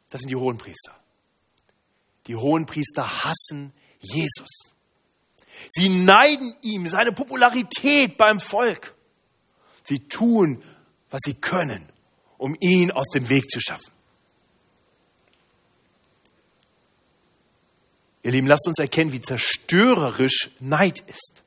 Das 0.09 0.19
sind 0.19 0.31
die 0.31 0.35
Hohenpriester. 0.35 0.93
Die 2.27 2.35
Hohenpriester 2.35 3.23
hassen 3.23 3.71
Jesus. 3.99 4.73
Sie 5.69 5.87
neiden 5.87 6.53
ihm 6.61 6.89
seine 6.89 7.13
Popularität 7.13 8.17
beim 8.17 8.41
Volk. 8.41 8.93
Sie 9.83 10.09
tun, 10.09 10.61
was 11.09 11.21
sie 11.23 11.35
können, 11.35 11.89
um 12.37 12.53
ihn 12.59 12.91
aus 12.91 13.07
dem 13.15 13.29
Weg 13.29 13.49
zu 13.49 13.61
schaffen. 13.61 13.93
Ihr 18.25 18.31
Lieben, 18.31 18.47
lasst 18.47 18.67
uns 18.67 18.79
erkennen, 18.79 19.11
wie 19.11 19.21
zerstörerisch 19.21 20.49
Neid 20.59 20.99
ist. 21.01 21.43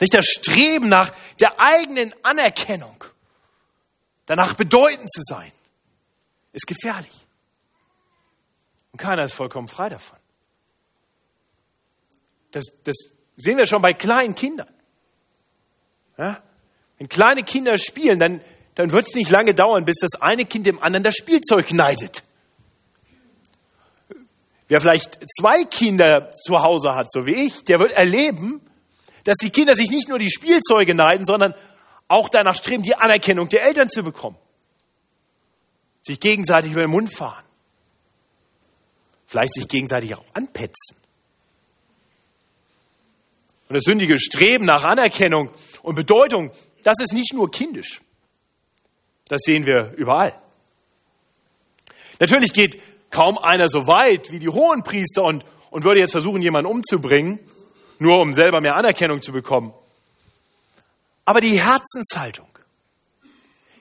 Nicht 0.00 0.12
das 0.12 0.26
Streben 0.26 0.88
nach 0.88 1.14
der 1.38 1.60
eigenen 1.60 2.12
Anerkennung, 2.24 3.04
danach 4.26 4.54
bedeutend 4.54 5.08
zu 5.12 5.20
sein, 5.22 5.52
ist 6.52 6.66
gefährlich. 6.66 7.14
Und 8.90 8.98
keiner 8.98 9.22
ist 9.22 9.34
vollkommen 9.34 9.68
frei 9.68 9.88
davon. 9.90 10.18
Das, 12.50 12.64
das 12.82 12.96
sehen 13.36 13.58
wir 13.58 13.66
schon 13.66 13.80
bei 13.80 13.92
kleinen 13.92 14.34
Kindern. 14.34 14.74
Ja? 16.16 16.42
Wenn 16.98 17.08
kleine 17.08 17.44
Kinder 17.44 17.76
spielen, 17.76 18.18
dann, 18.18 18.40
dann 18.74 18.90
wird 18.90 19.06
es 19.06 19.14
nicht 19.14 19.30
lange 19.30 19.54
dauern, 19.54 19.84
bis 19.84 19.98
das 20.00 20.20
eine 20.20 20.46
Kind 20.46 20.66
dem 20.66 20.82
anderen 20.82 21.04
das 21.04 21.14
Spielzeug 21.14 21.72
neidet. 21.72 22.24
Wer 24.68 24.80
vielleicht 24.80 25.18
zwei 25.38 25.64
Kinder 25.64 26.30
zu 26.30 26.58
Hause 26.58 26.94
hat, 26.94 27.10
so 27.10 27.26
wie 27.26 27.46
ich, 27.46 27.64
der 27.64 27.78
wird 27.78 27.92
erleben, 27.92 28.60
dass 29.24 29.36
die 29.38 29.50
Kinder 29.50 29.74
sich 29.74 29.90
nicht 29.90 30.08
nur 30.08 30.18
die 30.18 30.30
Spielzeuge 30.30 30.94
neiden, 30.94 31.24
sondern 31.24 31.54
auch 32.06 32.28
danach 32.28 32.54
streben, 32.54 32.82
die 32.82 32.94
Anerkennung 32.94 33.48
der 33.48 33.64
Eltern 33.64 33.90
zu 33.90 34.02
bekommen. 34.02 34.36
Sich 36.02 36.20
gegenseitig 36.20 36.72
über 36.72 36.82
den 36.82 36.90
Mund 36.90 37.14
fahren. 37.14 37.44
Vielleicht 39.26 39.54
sich 39.54 39.68
gegenseitig 39.68 40.14
auch 40.14 40.24
anpetzen. 40.32 40.96
Und 43.68 43.74
das 43.74 43.84
sündige 43.84 44.18
Streben 44.18 44.64
nach 44.64 44.84
Anerkennung 44.84 45.50
und 45.82 45.94
Bedeutung, 45.94 46.50
das 46.82 46.96
ist 47.02 47.12
nicht 47.12 47.34
nur 47.34 47.50
kindisch. 47.50 48.00
Das 49.28 49.40
sehen 49.44 49.66
wir 49.66 49.92
überall. 49.98 50.40
Natürlich 52.18 52.52
geht 52.54 52.80
kaum 53.10 53.38
einer 53.38 53.68
so 53.68 53.86
weit 53.86 54.30
wie 54.30 54.38
die 54.38 54.48
Hohenpriester 54.48 55.22
und, 55.22 55.44
und 55.70 55.84
würde 55.84 56.00
jetzt 56.00 56.12
versuchen, 56.12 56.42
jemanden 56.42 56.70
umzubringen, 56.70 57.40
nur 57.98 58.20
um 58.20 58.34
selber 58.34 58.60
mehr 58.60 58.76
Anerkennung 58.76 59.22
zu 59.22 59.32
bekommen. 59.32 59.72
Aber 61.24 61.40
die 61.40 61.60
Herzenshaltung, 61.60 62.48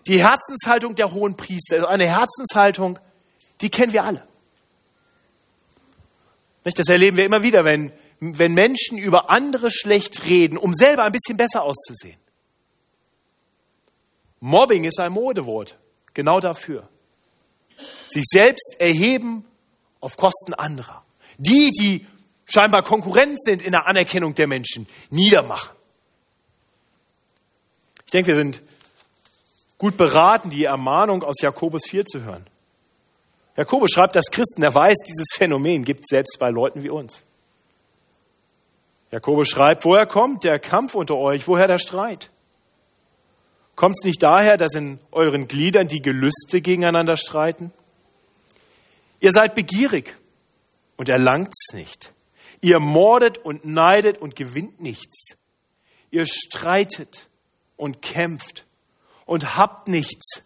die 0.07 0.23
Herzenshaltung 0.23 0.95
der 0.95 1.11
Hohenpriester, 1.11 1.75
also 1.75 1.87
eine 1.87 2.07
Herzenshaltung, 2.07 2.99
die 3.61 3.69
kennen 3.69 3.93
wir 3.93 4.03
alle. 4.03 4.27
Das 6.63 6.89
erleben 6.89 7.15
wir 7.15 7.25
immer 7.25 7.43
wieder, 7.43 7.63
wenn, 7.63 7.93
wenn 8.19 8.53
Menschen 8.53 8.97
über 8.97 9.29
andere 9.29 9.71
schlecht 9.71 10.25
reden, 10.25 10.57
um 10.57 10.73
selber 10.73 11.03
ein 11.03 11.13
bisschen 11.13 11.37
besser 11.37 11.63
auszusehen. 11.63 12.19
Mobbing 14.41 14.83
ist 14.83 14.99
ein 14.99 15.13
Modewort, 15.13 15.77
genau 16.13 16.39
dafür 16.39 16.89
sich 18.07 18.23
selbst 18.27 18.75
erheben 18.79 19.45
auf 19.99 20.17
Kosten 20.17 20.53
anderer. 20.53 21.03
Die, 21.37 21.71
die 21.71 22.07
scheinbar 22.45 22.83
Konkurrent 22.83 23.41
sind 23.41 23.61
in 23.61 23.71
der 23.71 23.87
Anerkennung 23.87 24.33
der 24.35 24.47
Menschen, 24.47 24.87
niedermachen. 25.09 25.75
Ich 28.05 28.11
denke, 28.11 28.27
wir 28.27 28.35
sind 28.35 28.61
gut 29.77 29.97
beraten, 29.97 30.49
die 30.49 30.63
Ermahnung 30.63 31.23
aus 31.23 31.41
Jakobus 31.41 31.83
4 31.87 32.05
zu 32.05 32.23
hören. 32.23 32.45
Jakobus 33.57 33.91
schreibt, 33.91 34.15
dass 34.15 34.31
Christen, 34.31 34.63
er 34.63 34.73
weiß, 34.73 34.97
dieses 35.07 35.27
Phänomen 35.33 35.83
gibt 35.83 36.07
selbst 36.07 36.37
bei 36.39 36.49
Leuten 36.49 36.83
wie 36.83 36.89
uns. 36.89 37.25
Jakobus 39.11 39.49
schreibt, 39.49 39.83
woher 39.85 40.05
kommt 40.05 40.43
der 40.43 40.59
Kampf 40.59 40.95
unter 40.95 41.15
euch, 41.15 41.47
woher 41.47 41.67
der 41.67 41.79
Streit? 41.79 42.29
Kommt 43.77 43.95
es 43.95 44.05
nicht 44.05 44.23
daher, 44.23 44.57
dass 44.57 44.73
in 44.73 44.99
euren 45.11 45.47
Gliedern 45.47 45.87
die 45.87 46.01
Gelüste 46.01 46.61
gegeneinander 46.61 47.15
streiten? 47.15 47.71
Ihr 49.19 49.31
seid 49.31 49.53
begierig 49.53 50.17
und 50.95 51.09
erlangt's 51.09 51.73
nicht. 51.73 52.11
Ihr 52.59 52.79
mordet 52.79 53.37
und 53.37 53.65
neidet 53.65 54.17
und 54.17 54.35
gewinnt 54.35 54.81
nichts. 54.81 55.37
Ihr 56.09 56.25
streitet 56.25 57.27
und 57.75 58.01
kämpft 58.01 58.65
und 59.27 59.57
habt 59.57 59.87
nichts, 59.87 60.41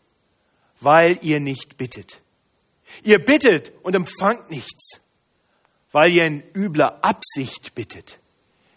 weil 0.82 1.18
ihr 1.22 1.40
nicht 1.40 1.78
bittet. 1.78 2.20
Ihr 3.02 3.24
bittet 3.24 3.72
und 3.84 3.96
empfangt 3.96 4.52
nichts, 4.52 5.00
weil 5.94 6.12
ihr 6.12 6.26
in 6.26 6.44
übler 6.54 7.02
Absicht 7.02 7.76
bittet, 7.76 8.20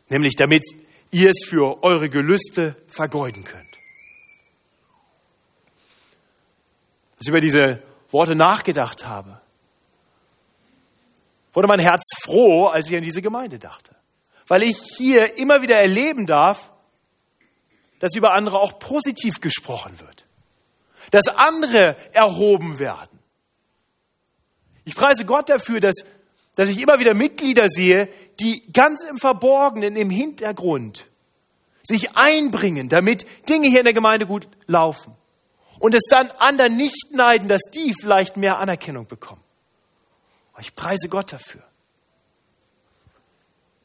nämlich 0.08 0.36
damit 0.36 0.62
ihr 1.10 1.30
es 1.30 1.44
für 1.44 1.82
eure 1.82 2.08
Gelüste 2.08 2.76
vergeuden 2.86 3.42
könnt. 3.42 3.66
Als 3.66 3.74
ich 7.20 7.28
über 7.28 7.40
diese 7.40 7.82
Worte 8.10 8.34
nachgedacht 8.34 9.06
habe, 9.06 9.40
wurde 11.52 11.68
mein 11.68 11.80
Herz 11.80 12.02
froh, 12.22 12.66
als 12.66 12.88
ich 12.88 12.96
an 12.96 13.02
diese 13.02 13.22
Gemeinde 13.22 13.58
dachte. 13.58 13.94
Weil 14.48 14.62
ich 14.62 14.76
hier 14.96 15.38
immer 15.38 15.62
wieder 15.62 15.76
erleben 15.76 16.26
darf, 16.26 16.70
dass 18.00 18.14
über 18.14 18.32
andere 18.32 18.58
auch 18.58 18.78
positiv 18.78 19.40
gesprochen 19.40 19.98
wird. 20.00 20.26
Dass 21.10 21.28
andere 21.28 21.96
erhoben 22.12 22.78
werden. 22.78 23.18
Ich 24.84 24.94
preise 24.94 25.24
Gott 25.24 25.48
dafür, 25.48 25.80
dass, 25.80 26.04
dass 26.54 26.68
ich 26.68 26.80
immer 26.82 26.98
wieder 26.98 27.14
Mitglieder 27.14 27.68
sehe, 27.68 28.08
die 28.40 28.70
ganz 28.72 29.02
im 29.02 29.18
Verborgenen, 29.18 29.96
im 29.96 30.10
Hintergrund 30.10 31.06
sich 31.82 32.16
einbringen, 32.16 32.88
damit 32.88 33.26
Dinge 33.48 33.68
hier 33.68 33.80
in 33.80 33.84
der 33.84 33.94
Gemeinde 33.94 34.26
gut 34.26 34.48
laufen. 34.66 35.14
Und 35.84 35.94
es 35.94 36.04
dann 36.08 36.30
anderen 36.38 36.76
nicht 36.76 37.10
neiden, 37.10 37.46
dass 37.46 37.60
die 37.70 37.92
vielleicht 38.00 38.38
mehr 38.38 38.56
Anerkennung 38.56 39.06
bekommen. 39.06 39.42
Ich 40.58 40.74
preise 40.74 41.10
Gott 41.10 41.30
dafür. 41.30 41.60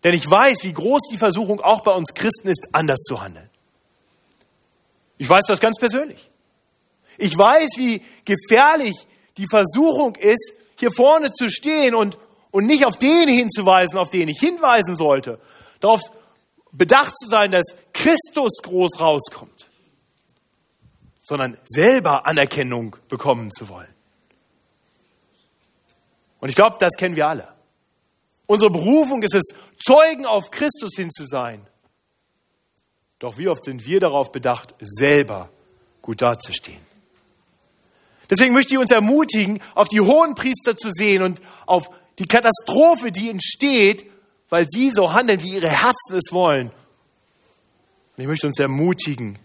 Denn 0.06 0.14
ich 0.14 0.26
weiß, 0.26 0.64
wie 0.64 0.72
groß 0.72 1.02
die 1.12 1.18
Versuchung 1.18 1.60
auch 1.60 1.82
bei 1.82 1.92
uns 1.92 2.14
Christen 2.14 2.48
ist, 2.48 2.70
anders 2.72 3.02
zu 3.02 3.20
handeln. 3.20 3.50
Ich 5.18 5.30
weiß 5.30 5.44
das 5.50 5.60
ganz 5.60 5.78
persönlich. 5.78 6.30
Ich 7.18 7.38
weiß, 7.38 7.72
wie 7.76 8.02
gefährlich 8.24 8.96
die 9.36 9.48
Versuchung 9.52 10.16
ist, 10.16 10.54
hier 10.78 10.92
vorne 10.96 11.34
zu 11.34 11.50
stehen 11.50 11.96
und, 11.96 12.18
und 12.52 12.66
nicht 12.66 12.86
auf 12.86 12.96
den 12.96 13.28
hinzuweisen, 13.28 13.98
auf 13.98 14.10
den 14.10 14.30
ich 14.30 14.40
hinweisen 14.40 14.96
sollte. 14.96 15.38
Darauf 15.82 16.00
bedacht 16.72 17.18
zu 17.18 17.28
sein, 17.28 17.52
dass 17.52 17.76
Christus 17.92 18.62
groß 18.64 19.02
rauskommt, 19.02 19.68
sondern 21.30 21.60
selber 21.64 22.26
Anerkennung 22.26 22.96
bekommen 23.08 23.52
zu 23.52 23.70
wollen. 23.70 23.94
Und 26.40 26.50
ich 26.50 26.56
glaube, 26.56 26.78
das 26.80 26.94
kennen 26.98 27.16
wir 27.16 27.28
alle. 27.28 27.48
Unsere 28.48 28.72
Berufung 28.72 29.22
ist 29.22 29.36
es, 29.36 29.54
Zeugen 29.78 30.26
auf 30.26 30.50
Christus 30.50 30.96
hin 30.96 31.12
zu 31.12 31.28
sein. 31.28 31.68
Doch 33.20 33.38
wie 33.38 33.48
oft 33.48 33.64
sind 33.64 33.86
wir 33.86 34.00
darauf 34.00 34.32
bedacht, 34.32 34.74
selber 34.80 35.52
gut 36.02 36.20
dazustehen? 36.24 36.82
Deswegen 38.28 38.56
möchte 38.56 38.74
ich 38.74 38.80
uns 38.80 38.92
ermutigen, 38.92 39.62
auf 39.76 39.88
die 39.88 40.02
hohen 40.02 40.34
Priester 40.34 40.76
zu 40.76 40.90
sehen 40.90 41.22
und 41.22 41.40
auf 41.68 41.90
die 42.18 42.26
Katastrophe, 42.26 43.12
die 43.12 43.30
entsteht, 43.30 44.10
weil 44.50 44.64
sie 44.68 44.90
so 44.90 45.14
handeln, 45.14 45.44
wie 45.44 45.54
ihre 45.54 45.70
Herzen 45.70 46.16
es 46.16 46.32
wollen. 46.32 46.72
Und 48.18 48.24
ich 48.24 48.28
möchte 48.28 48.48
uns 48.48 48.60
ermutigen, 48.60 49.38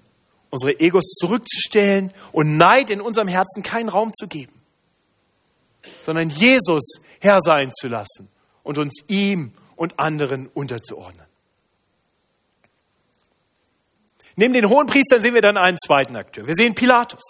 unsere 0.54 0.80
Egos 0.80 1.04
zurückzustellen 1.20 2.12
und 2.32 2.56
Neid 2.56 2.90
in 2.90 3.00
unserem 3.00 3.28
Herzen 3.28 3.62
keinen 3.62 3.88
Raum 3.88 4.12
zu 4.14 4.26
geben 4.26 4.54
sondern 6.02 6.28
Jesus 6.30 7.00
Herr 7.20 7.40
sein 7.40 7.70
zu 7.72 7.88
lassen 7.88 8.28
und 8.62 8.78
uns 8.78 9.02
ihm 9.08 9.52
und 9.76 9.98
anderen 9.98 10.48
unterzuordnen. 10.48 11.26
Neben 14.36 14.52
den 14.52 14.68
hohen 14.68 14.86
Priestern 14.86 15.22
sehen 15.22 15.34
wir 15.34 15.42
dann 15.42 15.56
einen 15.56 15.78
zweiten 15.78 16.16
Akteur. 16.16 16.46
Wir 16.46 16.54
sehen 16.54 16.74
Pilatus. 16.74 17.22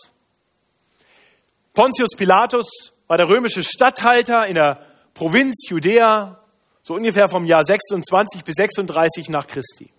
Pontius 1.75 2.11
Pilatus 2.16 2.66
war 3.07 3.19
der 3.19 3.28
römische 3.28 3.62
Statthalter 3.62 4.47
in 4.47 4.54
der 4.54 4.87
Provinz 5.12 5.69
Judäa, 5.69 6.40
so 6.83 6.95
ungefähr 6.95 7.28
vom 7.28 7.45
Jahr 7.45 7.64
26 7.64 8.43
bis 8.43 8.54
36 8.54 9.28
nach 9.28 9.47
Christi. 9.47 9.90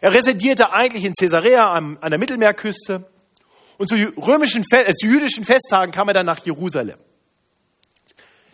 Er 0.00 0.12
residierte 0.12 0.70
eigentlich 0.70 1.04
in 1.04 1.12
Caesarea 1.12 1.62
an 1.62 1.98
der 2.00 2.18
Mittelmeerküste 2.18 3.04
und 3.78 3.88
zu, 3.88 3.94
römischen, 3.94 4.64
äh, 4.72 4.92
zu 4.92 5.06
jüdischen 5.06 5.44
Festtagen 5.44 5.92
kam 5.92 6.08
er 6.08 6.14
dann 6.14 6.26
nach 6.26 6.44
Jerusalem. 6.44 6.98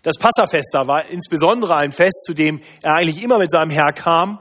Das 0.03 0.19
Passafest 0.19 0.69
da 0.73 0.87
war 0.87 1.07
insbesondere 1.09 1.77
ein 1.77 1.91
Fest, 1.91 2.25
zu 2.27 2.35
dem 2.35 2.61
er 2.83 2.97
eigentlich 2.97 3.23
immer 3.23 3.39
mit 3.39 3.51
seinem 3.51 3.71
Herr 3.71 3.93
kam. 3.93 4.41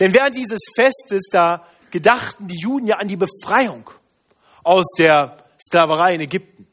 Denn 0.00 0.14
während 0.14 0.34
dieses 0.34 0.60
Festes, 0.74 1.28
da 1.30 1.66
gedachten 1.90 2.46
die 2.46 2.58
Juden 2.58 2.86
ja 2.86 2.96
an 2.96 3.06
die 3.06 3.18
Befreiung 3.18 3.90
aus 4.64 4.86
der 4.98 5.36
Sklaverei 5.62 6.14
in 6.14 6.22
Ägypten. 6.22 6.66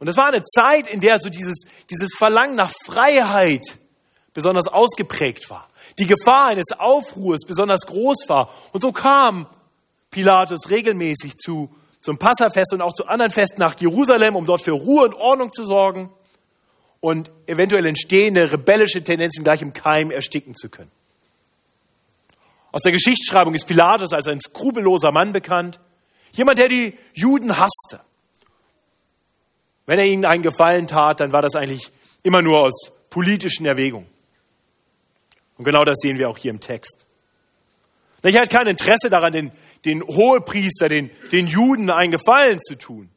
Und 0.00 0.08
das 0.08 0.16
war 0.16 0.26
eine 0.26 0.42
Zeit, 0.42 0.88
in 0.90 1.00
der 1.00 1.18
so 1.18 1.30
dieses, 1.30 1.64
dieses 1.88 2.10
Verlangen 2.16 2.56
nach 2.56 2.72
Freiheit 2.84 3.78
besonders 4.34 4.66
ausgeprägt 4.66 5.48
war. 5.48 5.68
Die 5.98 6.06
Gefahr 6.06 6.48
eines 6.48 6.66
Aufruhrs 6.76 7.44
besonders 7.46 7.80
groß 7.86 8.28
war. 8.28 8.50
Und 8.72 8.82
so 8.82 8.92
kam 8.92 9.46
Pilatus 10.10 10.70
regelmäßig 10.70 11.36
zu, 11.38 11.70
zum 12.00 12.18
Passafest 12.18 12.72
und 12.72 12.82
auch 12.82 12.92
zu 12.92 13.06
anderen 13.06 13.30
Festen 13.30 13.60
nach 13.60 13.78
Jerusalem, 13.80 14.36
um 14.36 14.46
dort 14.46 14.62
für 14.62 14.72
Ruhe 14.72 15.04
und 15.04 15.14
Ordnung 15.14 15.52
zu 15.52 15.64
sorgen 15.64 16.10
und 17.00 17.30
eventuell 17.46 17.86
entstehende 17.86 18.52
rebellische 18.52 19.02
Tendenzen 19.02 19.44
gleich 19.44 19.62
im 19.62 19.72
Keim 19.72 20.10
ersticken 20.10 20.54
zu 20.54 20.68
können. 20.68 20.90
Aus 22.72 22.82
der 22.82 22.92
Geschichtsschreibung 22.92 23.54
ist 23.54 23.66
Pilatus 23.66 24.12
als 24.12 24.28
ein 24.28 24.40
skrupelloser 24.40 25.10
Mann 25.12 25.32
bekannt, 25.32 25.78
jemand, 26.32 26.58
der 26.58 26.68
die 26.68 26.98
Juden 27.14 27.56
hasste. 27.56 28.00
Wenn 29.86 29.98
er 29.98 30.06
ihnen 30.06 30.26
einen 30.26 30.42
Gefallen 30.42 30.86
tat, 30.86 31.20
dann 31.20 31.32
war 31.32 31.40
das 31.40 31.54
eigentlich 31.54 31.90
immer 32.22 32.42
nur 32.42 32.60
aus 32.60 32.92
politischen 33.08 33.64
Erwägungen. 33.66 34.06
Und 35.58 35.64
genau 35.64 35.84
das 35.84 35.96
sehen 36.00 36.18
wir 36.18 36.28
auch 36.28 36.38
hier 36.38 36.52
im 36.52 36.60
Text. 36.60 37.04
Er 38.22 38.32
hat 38.40 38.50
kein 38.50 38.66
Interesse 38.66 39.10
daran, 39.10 39.32
den, 39.32 39.52
den 39.84 40.02
Hohepriester, 40.02 40.88
den, 40.88 41.10
den 41.32 41.46
Juden 41.46 41.90
einen 41.90 42.12
Gefallen 42.12 42.60
zu 42.60 42.76
tun. 42.76 43.10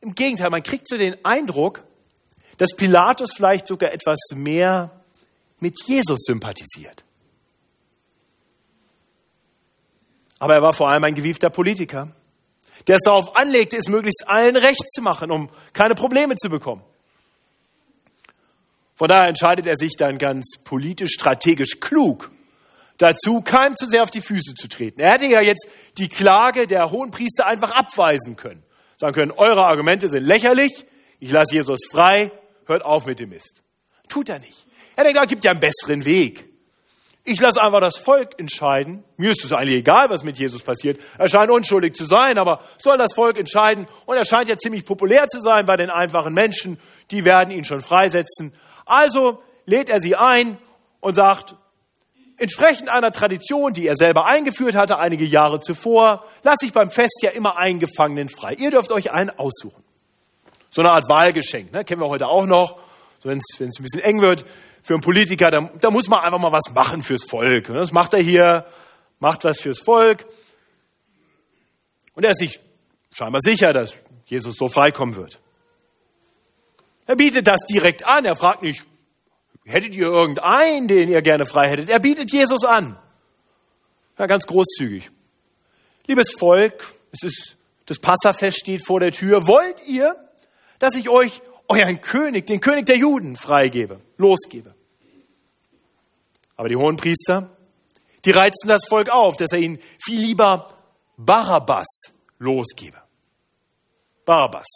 Im 0.00 0.14
Gegenteil, 0.14 0.50
man 0.50 0.62
kriegt 0.62 0.88
so 0.88 0.96
den 0.96 1.24
Eindruck, 1.24 1.82
dass 2.58 2.74
Pilatus 2.76 3.32
vielleicht 3.34 3.66
sogar 3.66 3.92
etwas 3.92 4.18
mehr 4.34 4.90
mit 5.60 5.74
Jesus 5.86 6.20
sympathisiert. 6.24 7.04
Aber 10.38 10.54
er 10.54 10.62
war 10.62 10.72
vor 10.72 10.90
allem 10.90 11.04
ein 11.04 11.14
gewiefter 11.14 11.48
Politiker, 11.48 12.14
der 12.86 12.96
es 12.96 13.02
darauf 13.02 13.34
anlegte, 13.34 13.76
es 13.76 13.88
möglichst 13.88 14.24
allen 14.26 14.56
recht 14.56 14.84
zu 14.90 15.00
machen, 15.00 15.30
um 15.30 15.48
keine 15.72 15.94
Probleme 15.94 16.36
zu 16.36 16.50
bekommen. 16.50 16.82
Von 18.94 19.08
daher 19.08 19.28
entscheidet 19.28 19.66
er 19.66 19.76
sich 19.76 19.92
dann 19.98 20.18
ganz 20.18 20.58
politisch, 20.64 21.12
strategisch 21.14 21.80
klug 21.80 22.30
dazu, 22.98 23.40
keinem 23.40 23.76
zu 23.76 23.86
sehr 23.86 24.02
auf 24.02 24.10
die 24.10 24.20
Füße 24.20 24.54
zu 24.54 24.68
treten. 24.68 25.00
Er 25.00 25.14
hätte 25.14 25.26
ja 25.26 25.40
jetzt 25.40 25.68
die 25.98 26.08
Klage 26.08 26.66
der 26.66 26.90
Hohenpriester 26.90 27.46
einfach 27.46 27.72
abweisen 27.72 28.36
können. 28.36 28.62
Sagen 28.96 29.14
können, 29.14 29.32
eure 29.32 29.64
Argumente 29.64 30.08
sind 30.08 30.24
lächerlich, 30.24 30.86
ich 31.18 31.32
lasse 31.32 31.56
Jesus 31.56 31.80
frei, 31.90 32.30
hört 32.66 32.84
auf 32.84 33.06
mit 33.06 33.18
dem 33.18 33.30
Mist. 33.30 33.62
Tut 34.08 34.28
er 34.28 34.38
nicht. 34.38 34.66
Er 34.96 35.04
denkt, 35.04 35.18
es 35.20 35.28
gibt 35.28 35.44
ja 35.44 35.50
einen 35.50 35.60
besseren 35.60 36.04
Weg. 36.04 36.48
Ich 37.26 37.40
lasse 37.40 37.60
einfach 37.60 37.80
das 37.80 37.96
Volk 37.96 38.38
entscheiden. 38.38 39.02
Mir 39.16 39.30
ist 39.30 39.42
es 39.44 39.52
eigentlich 39.52 39.78
egal, 39.78 40.10
was 40.10 40.22
mit 40.24 40.38
Jesus 40.38 40.62
passiert. 40.62 41.00
Er 41.18 41.26
scheint 41.26 41.50
unschuldig 41.50 41.94
zu 41.94 42.04
sein, 42.04 42.36
aber 42.36 42.60
soll 42.76 42.98
das 42.98 43.14
Volk 43.14 43.38
entscheiden. 43.38 43.88
Und 44.04 44.16
er 44.16 44.26
scheint 44.26 44.48
ja 44.48 44.58
ziemlich 44.58 44.84
populär 44.84 45.26
zu 45.26 45.40
sein 45.40 45.64
bei 45.64 45.76
den 45.76 45.88
einfachen 45.88 46.34
Menschen. 46.34 46.78
Die 47.10 47.24
werden 47.24 47.50
ihn 47.50 47.64
schon 47.64 47.80
freisetzen. 47.80 48.54
Also 48.84 49.42
lädt 49.66 49.88
er 49.88 50.00
sie 50.00 50.14
ein 50.14 50.58
und 51.00 51.14
sagt, 51.14 51.54
entsprechend 52.36 52.88
einer 52.90 53.12
Tradition, 53.12 53.72
die 53.72 53.86
er 53.86 53.96
selber 53.96 54.26
eingeführt 54.26 54.76
hatte 54.76 54.98
einige 54.98 55.24
Jahre 55.24 55.60
zuvor, 55.60 56.24
lasse 56.42 56.66
ich 56.66 56.72
beim 56.72 56.90
Fest 56.90 57.22
ja 57.22 57.30
immer 57.30 57.56
einen 57.56 57.78
Gefangenen 57.78 58.28
frei. 58.28 58.54
Ihr 58.54 58.70
dürft 58.70 58.92
euch 58.92 59.10
einen 59.10 59.30
aussuchen. 59.30 59.82
So 60.70 60.82
eine 60.82 60.90
Art 60.90 61.04
Wahlgeschenk, 61.08 61.72
ne? 61.72 61.84
kennen 61.84 62.00
wir 62.00 62.08
heute 62.08 62.26
auch 62.26 62.46
noch. 62.46 62.78
So 63.20 63.28
wenn 63.28 63.38
es 63.38 63.60
ein 63.60 63.82
bisschen 63.82 64.02
eng 64.02 64.20
wird 64.20 64.44
für 64.82 64.94
einen 64.94 65.02
Politiker, 65.02 65.48
da, 65.48 65.70
da 65.80 65.90
muss 65.90 66.08
man 66.08 66.20
einfach 66.20 66.40
mal 66.40 66.52
was 66.52 66.74
machen 66.74 67.02
fürs 67.02 67.24
Volk. 67.24 67.68
Ne? 67.68 67.76
Das 67.78 67.92
macht 67.92 68.12
er 68.12 68.20
hier, 68.20 68.66
macht 69.20 69.44
was 69.44 69.60
fürs 69.60 69.78
Volk. 69.78 70.26
Und 72.14 72.24
er 72.24 72.32
ist 72.32 72.40
sich 72.40 72.60
scheinbar 73.12 73.40
sicher, 73.40 73.72
dass 73.72 73.98
Jesus 74.26 74.56
so 74.56 74.68
freikommen 74.68 75.16
wird. 75.16 75.38
Er 77.06 77.16
bietet 77.16 77.46
das 77.46 77.60
direkt 77.68 78.06
an. 78.06 78.24
Er 78.24 78.34
fragt 78.34 78.62
nicht, 78.62 78.84
hättet 79.64 79.94
ihr 79.94 80.06
irgendeinen, 80.06 80.88
den 80.88 81.10
ihr 81.10 81.22
gerne 81.22 81.44
frei 81.44 81.68
hättet? 81.68 81.88
Er 81.88 82.00
bietet 82.00 82.32
Jesus 82.32 82.64
an. 82.64 82.98
Ja, 84.18 84.26
ganz 84.26 84.46
großzügig. 84.46 85.10
Liebes 86.06 86.32
Volk, 86.38 86.92
es 87.12 87.22
ist, 87.24 87.56
das 87.86 87.98
Passafest 87.98 88.58
steht 88.58 88.86
vor 88.86 89.00
der 89.00 89.10
Tür. 89.10 89.46
Wollt 89.46 89.86
ihr, 89.86 90.14
dass 90.78 90.94
ich 90.96 91.08
euch 91.08 91.40
euren 91.68 92.00
König, 92.00 92.46
den 92.46 92.60
König 92.60 92.86
der 92.86 92.96
Juden, 92.96 93.36
freigebe, 93.36 94.00
losgebe? 94.16 94.74
Aber 96.56 96.68
die 96.68 96.76
hohen 96.76 96.96
Priester, 96.96 97.50
die 98.24 98.30
reizen 98.30 98.68
das 98.68 98.86
Volk 98.88 99.08
auf, 99.10 99.36
dass 99.36 99.52
er 99.52 99.58
ihnen 99.58 99.80
viel 99.98 100.20
lieber 100.20 100.78
Barabbas 101.16 102.12
losgebe. 102.38 102.98
Barabbas. 104.24 104.66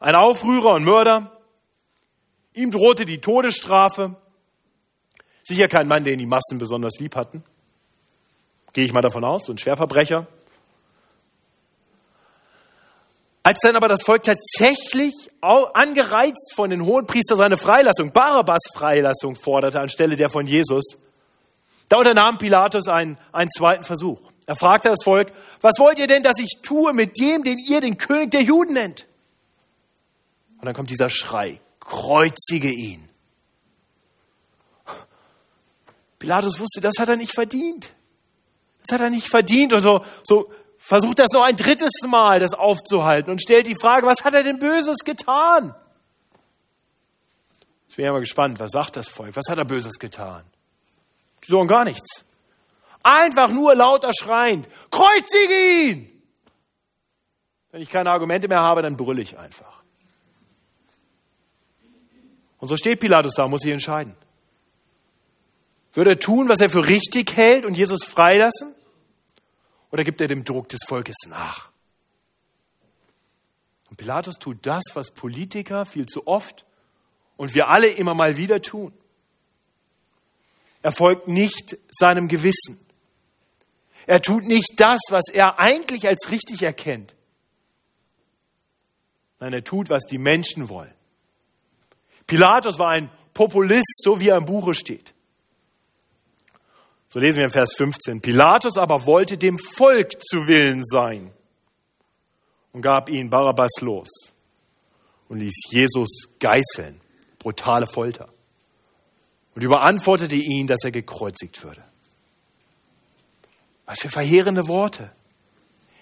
Ein 0.00 0.14
Aufrührer 0.14 0.74
und 0.74 0.84
Mörder, 0.84 1.37
Ihm 2.58 2.72
drohte 2.72 3.04
die 3.04 3.20
Todesstrafe. 3.20 4.16
Sicher 5.44 5.68
kein 5.68 5.86
Mann, 5.86 6.02
den 6.02 6.18
die 6.18 6.26
Massen 6.26 6.58
besonders 6.58 6.98
lieb 6.98 7.14
hatten. 7.14 7.44
Gehe 8.72 8.84
ich 8.84 8.92
mal 8.92 9.00
davon 9.00 9.24
aus, 9.24 9.46
so 9.46 9.52
ein 9.52 9.58
Schwerverbrecher. 9.58 10.26
Als 13.44 13.60
dann 13.60 13.76
aber 13.76 13.86
das 13.86 14.02
Volk 14.02 14.24
tatsächlich 14.24 15.14
angereizt 15.40 16.52
von 16.56 16.70
den 16.70 16.84
Hohenpriester 16.84 17.36
seine 17.36 17.56
Freilassung, 17.56 18.10
Barabbas 18.12 18.62
Freilassung 18.74 19.36
forderte 19.36 19.78
anstelle 19.78 20.16
der 20.16 20.28
von 20.28 20.48
Jesus, 20.48 20.98
da 21.88 21.98
unternahm 21.98 22.38
Pilatus 22.38 22.88
einen, 22.88 23.18
einen 23.30 23.50
zweiten 23.50 23.84
Versuch. 23.84 24.20
Er 24.46 24.56
fragte 24.56 24.88
das 24.88 25.04
Volk, 25.04 25.30
was 25.60 25.78
wollt 25.78 26.00
ihr 26.00 26.08
denn, 26.08 26.24
dass 26.24 26.40
ich 26.40 26.58
tue 26.60 26.92
mit 26.92 27.20
dem, 27.20 27.44
den 27.44 27.58
ihr 27.58 27.80
den 27.80 27.98
König 27.98 28.32
der 28.32 28.42
Juden 28.42 28.72
nennt? 28.74 29.06
Und 30.58 30.66
dann 30.66 30.74
kommt 30.74 30.90
dieser 30.90 31.08
Schrei 31.08 31.60
kreuzige 31.88 32.70
ihn. 32.70 33.08
Pilatus 36.18 36.58
wusste, 36.58 36.80
das 36.80 36.94
hat 36.98 37.08
er 37.08 37.16
nicht 37.16 37.32
verdient. 37.32 37.92
Das 38.82 38.94
hat 38.94 39.00
er 39.00 39.10
nicht 39.10 39.28
verdient. 39.28 39.72
Und 39.72 39.80
so, 39.80 40.04
so 40.22 40.52
versucht 40.78 41.18
das 41.18 41.30
noch 41.32 41.42
ein 41.42 41.56
drittes 41.56 41.92
Mal, 42.06 42.40
das 42.40 42.54
aufzuhalten 42.54 43.30
und 43.30 43.42
stellt 43.42 43.66
die 43.66 43.76
Frage, 43.80 44.06
was 44.06 44.24
hat 44.24 44.34
er 44.34 44.42
denn 44.42 44.58
Böses 44.58 44.98
getan? 45.04 45.74
Jetzt 47.86 47.96
bin 47.96 48.06
ich 48.06 48.12
mal 48.12 48.20
gespannt, 48.20 48.60
was 48.60 48.72
sagt 48.72 48.96
das 48.96 49.08
Volk? 49.08 49.36
Was 49.36 49.48
hat 49.48 49.58
er 49.58 49.64
Böses 49.64 49.98
getan? 49.98 50.44
Die 51.46 51.52
sagen 51.52 51.68
gar 51.68 51.84
nichts. 51.84 52.24
Einfach 53.02 53.50
nur 53.50 53.74
lauter 53.74 54.10
schreiend, 54.12 54.68
kreuzige 54.90 55.84
ihn! 55.84 56.22
Wenn 57.70 57.82
ich 57.82 57.90
keine 57.90 58.10
Argumente 58.10 58.48
mehr 58.48 58.60
habe, 58.60 58.82
dann 58.82 58.96
brülle 58.96 59.22
ich 59.22 59.38
einfach. 59.38 59.84
Und 62.58 62.68
so 62.68 62.76
steht 62.76 63.00
Pilatus 63.00 63.34
da, 63.36 63.46
muss 63.46 63.62
sich 63.62 63.72
entscheiden. 63.72 64.16
Wird 65.94 66.06
er 66.06 66.18
tun, 66.18 66.48
was 66.48 66.60
er 66.60 66.68
für 66.68 66.86
richtig 66.86 67.36
hält 67.36 67.64
und 67.64 67.76
Jesus 67.76 68.04
freilassen? 68.04 68.74
Oder 69.90 70.04
gibt 70.04 70.20
er 70.20 70.28
dem 70.28 70.44
Druck 70.44 70.68
des 70.68 70.80
Volkes 70.86 71.16
nach? 71.28 71.70
Und 73.88 73.96
Pilatus 73.96 74.38
tut 74.38 74.58
das, 74.66 74.82
was 74.94 75.10
Politiker 75.10 75.84
viel 75.84 76.06
zu 76.06 76.26
oft 76.26 76.64
und 77.36 77.54
wir 77.54 77.68
alle 77.68 77.88
immer 77.88 78.14
mal 78.14 78.36
wieder 78.36 78.60
tun. 78.60 78.92
Er 80.82 80.92
folgt 80.92 81.28
nicht 81.28 81.76
seinem 81.90 82.28
Gewissen. 82.28 82.78
Er 84.06 84.20
tut 84.22 84.44
nicht 84.44 84.74
das, 84.76 85.00
was 85.10 85.24
er 85.32 85.58
eigentlich 85.58 86.06
als 86.06 86.30
richtig 86.30 86.62
erkennt. 86.62 87.14
Nein, 89.40 89.52
er 89.52 89.64
tut, 89.64 89.90
was 89.90 90.04
die 90.04 90.18
Menschen 90.18 90.68
wollen. 90.68 90.94
Pilatus 92.28 92.78
war 92.78 92.90
ein 92.90 93.10
Populist, 93.34 94.02
so 94.04 94.20
wie 94.20 94.28
er 94.28 94.36
im 94.36 94.44
Buche 94.44 94.74
steht. 94.74 95.12
So 97.08 97.18
lesen 97.18 97.38
wir 97.38 97.44
im 97.44 97.50
Vers 97.50 97.74
15. 97.74 98.20
Pilatus 98.20 98.76
aber 98.76 99.06
wollte 99.06 99.38
dem 99.38 99.58
Volk 99.58 100.20
zu 100.22 100.46
Willen 100.46 100.84
sein 100.84 101.32
und 102.72 102.82
gab 102.82 103.08
ihn 103.08 103.30
Barabbas 103.30 103.80
los 103.80 104.08
und 105.28 105.38
ließ 105.38 105.54
Jesus 105.70 106.28
geißeln. 106.38 107.00
Brutale 107.38 107.86
Folter. 107.86 108.28
Und 109.54 109.62
überantwortete 109.62 110.36
ihn, 110.36 110.66
dass 110.66 110.84
er 110.84 110.90
gekreuzigt 110.90 111.64
würde. 111.64 111.82
Was 113.86 114.00
für 114.00 114.08
verheerende 114.08 114.68
Worte. 114.68 115.10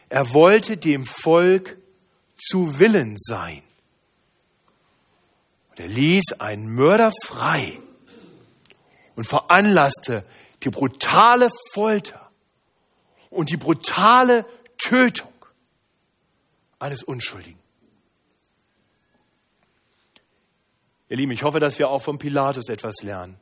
Er 0.08 0.32
wollte 0.34 0.76
dem 0.76 1.04
Volk 1.04 1.76
zu 2.36 2.78
Willen 2.80 3.14
sein. 3.16 3.62
Er 5.76 5.88
ließ 5.88 6.32
einen 6.38 6.74
Mörder 6.74 7.10
frei 7.24 7.78
und 9.14 9.24
veranlasste 9.24 10.24
die 10.62 10.70
brutale 10.70 11.48
Folter 11.72 12.30
und 13.30 13.50
die 13.50 13.56
brutale 13.56 14.46
Tötung 14.78 15.32
eines 16.78 17.02
Unschuldigen. 17.02 17.58
Ihr 21.08 21.18
Lieben, 21.18 21.32
ich 21.32 21.42
hoffe, 21.42 21.60
dass 21.60 21.78
wir 21.78 21.88
auch 21.88 22.02
von 22.02 22.18
Pilatus 22.18 22.68
etwas 22.68 23.02
lernen. 23.02 23.38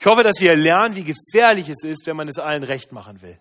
Ich 0.00 0.06
hoffe, 0.06 0.22
dass 0.22 0.40
wir 0.40 0.56
lernen, 0.56 0.96
wie 0.96 1.04
gefährlich 1.04 1.68
es 1.68 1.84
ist, 1.84 2.06
wenn 2.06 2.16
man 2.16 2.28
es 2.28 2.38
allen 2.38 2.62
recht 2.62 2.92
machen 2.92 3.22
will. 3.22 3.38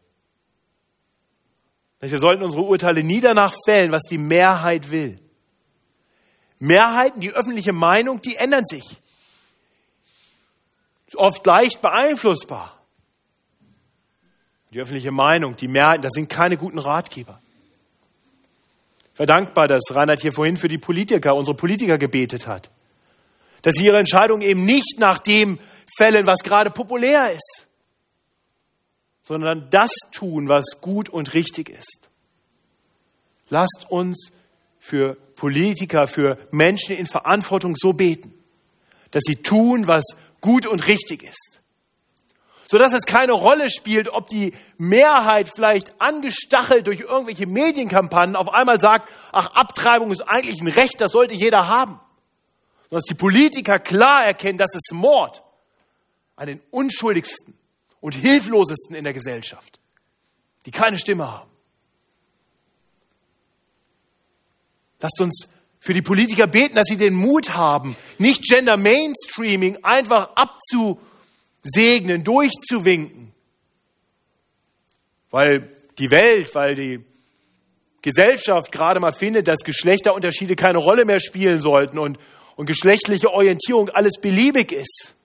Wir 1.99 2.19
sollten 2.19 2.43
unsere 2.43 2.63
Urteile 2.63 3.03
nie 3.03 3.19
danach 3.19 3.53
fällen, 3.65 3.91
was 3.91 4.03
die 4.03 4.19
Mehrheit 4.19 4.91
will. 4.91 5.19
Mehrheiten, 6.59 7.21
die 7.21 7.31
öffentliche 7.31 7.73
Meinung, 7.73 8.21
die 8.21 8.35
ändern 8.35 8.65
sich. 8.65 9.01
Oft 11.15 11.45
leicht 11.45 11.81
beeinflussbar. 11.81 12.71
die 14.71 14.81
öffentliche 14.81 15.11
Meinung, 15.11 15.55
die 15.55 15.69
Mehrheit, 15.69 16.03
das 16.03 16.11
sind 16.13 16.27
keine 16.29 16.57
guten 16.57 16.79
Ratgeber. 16.79 17.39
Ich 19.13 19.19
war 19.19 19.25
dankbar, 19.25 19.69
dass 19.69 19.83
Reinhard 19.91 20.19
hier 20.19 20.33
vorhin 20.33 20.57
für 20.57 20.67
die 20.67 20.77
Politiker, 20.77 21.33
unsere 21.35 21.55
Politiker 21.55 21.97
gebetet 21.97 22.47
hat. 22.47 22.69
Dass 23.61 23.75
sie 23.75 23.85
ihre 23.85 23.97
Entscheidungen 23.97 24.41
eben 24.41 24.65
nicht 24.65 24.99
nach 24.99 25.19
dem 25.19 25.57
fällen, 25.97 26.27
was 26.27 26.39
gerade 26.43 26.69
populär 26.71 27.31
ist, 27.31 27.65
sondern 29.23 29.69
das 29.69 29.91
tun, 30.11 30.49
was 30.49 30.81
gut 30.81 31.07
und 31.07 31.33
richtig 31.33 31.69
ist. 31.69 32.09
Lasst 33.49 33.85
uns 33.89 34.33
für 34.85 35.15
Politiker, 35.35 36.05
für 36.05 36.37
Menschen 36.51 36.95
in 36.95 37.07
Verantwortung 37.07 37.73
so 37.75 37.93
beten, 37.93 38.31
dass 39.09 39.23
sie 39.25 39.41
tun, 39.41 39.87
was 39.87 40.03
gut 40.41 40.67
und 40.67 40.85
richtig 40.87 41.23
ist. 41.23 41.59
Sodass 42.67 42.93
es 42.93 43.05
keine 43.05 43.33
Rolle 43.33 43.69
spielt, 43.69 44.09
ob 44.09 44.27
die 44.27 44.53
Mehrheit 44.77 45.49
vielleicht 45.49 45.99
angestachelt 45.99 46.85
durch 46.85 46.99
irgendwelche 46.99 47.47
Medienkampagnen 47.47 48.35
auf 48.35 48.47
einmal 48.47 48.79
sagt, 48.79 49.09
ach, 49.31 49.47
Abtreibung 49.55 50.11
ist 50.11 50.21
eigentlich 50.21 50.61
ein 50.61 50.67
Recht, 50.67 51.01
das 51.01 51.13
sollte 51.13 51.33
jeder 51.33 51.65
haben. 51.65 51.99
Sondern 52.83 52.99
dass 52.99 53.05
die 53.05 53.15
Politiker 53.15 53.79
klar 53.79 54.23
erkennen, 54.23 54.59
dass 54.59 54.75
es 54.75 54.91
Mord 54.93 55.41
an 56.35 56.45
den 56.45 56.61
unschuldigsten 56.69 57.55
und 58.01 58.13
hilflosesten 58.13 58.95
in 58.95 59.03
der 59.03 59.13
Gesellschaft, 59.13 59.79
die 60.67 60.71
keine 60.71 60.99
Stimme 60.99 61.27
haben. 61.27 61.54
Lasst 64.99 65.21
uns 65.21 65.49
für 65.79 65.93
die 65.93 66.01
Politiker 66.01 66.47
beten, 66.47 66.75
dass 66.75 66.87
sie 66.87 66.97
den 66.97 67.13
Mut 67.13 67.53
haben, 67.53 67.95
nicht 68.17 68.41
Gender 68.43 68.77
Mainstreaming 68.77 69.77
einfach 69.83 70.31
abzusegnen, 70.35 72.23
durchzuwinken. 72.23 73.33
Weil 75.29 75.69
die 75.99 76.09
Welt, 76.09 76.53
weil 76.55 76.73
die 76.73 77.05
Gesellschaft 78.01 78.71
gerade 78.71 78.99
mal 78.99 79.13
findet, 79.13 79.47
dass 79.47 79.59
Geschlechterunterschiede 79.63 80.55
keine 80.55 80.79
Rolle 80.79 81.05
mehr 81.05 81.19
spielen 81.19 81.59
sollten 81.59 81.99
und, 81.99 82.19
und 82.55 82.65
geschlechtliche 82.65 83.29
Orientierung 83.29 83.89
alles 83.89 84.19
beliebig 84.19 84.71
ist. 84.71 85.15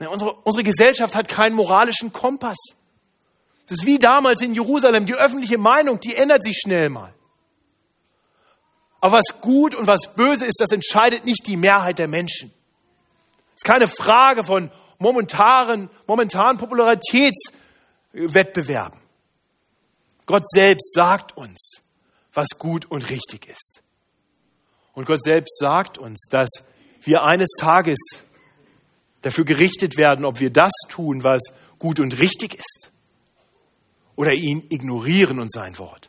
Ja, 0.00 0.08
unsere, 0.08 0.32
unsere 0.32 0.62
Gesellschaft 0.62 1.14
hat 1.14 1.28
keinen 1.28 1.54
moralischen 1.54 2.12
Kompass. 2.12 2.56
Es 3.66 3.72
ist 3.72 3.84
wie 3.86 3.98
damals 3.98 4.42
in 4.42 4.54
Jerusalem, 4.54 5.06
die 5.06 5.14
öffentliche 5.14 5.56
Meinung, 5.58 5.98
die 6.00 6.16
ändert 6.16 6.42
sich 6.42 6.58
schnell 6.58 6.90
mal. 6.90 7.14
Aber 9.00 9.18
was 9.18 9.40
gut 9.40 9.74
und 9.74 9.86
was 9.86 10.14
böse 10.14 10.44
ist, 10.46 10.60
das 10.60 10.72
entscheidet 10.72 11.24
nicht 11.24 11.46
die 11.46 11.56
Mehrheit 11.56 11.98
der 11.98 12.08
Menschen. 12.08 12.52
Es 13.50 13.56
ist 13.56 13.64
keine 13.64 13.88
Frage 13.88 14.44
von 14.44 14.70
momentanen, 14.98 15.88
momentanen 16.06 16.58
Popularitätswettbewerben. 16.58 19.00
Gott 20.26 20.50
selbst 20.50 20.92
sagt 20.94 21.36
uns, 21.36 21.82
was 22.32 22.48
gut 22.58 22.90
und 22.90 23.10
richtig 23.10 23.46
ist. 23.46 23.82
Und 24.94 25.06
Gott 25.06 25.22
selbst 25.22 25.58
sagt 25.58 25.98
uns, 25.98 26.26
dass 26.30 26.48
wir 27.02 27.24
eines 27.24 27.50
Tages 27.60 27.98
dafür 29.22 29.44
gerichtet 29.44 29.96
werden, 29.96 30.24
ob 30.24 30.40
wir 30.40 30.50
das 30.50 30.72
tun, 30.88 31.22
was 31.22 31.42
gut 31.78 32.00
und 32.00 32.18
richtig 32.20 32.54
ist, 32.54 32.90
oder 34.16 34.32
ihn 34.32 34.64
ignorieren 34.70 35.40
und 35.40 35.52
sein 35.52 35.78
Wort. 35.78 36.08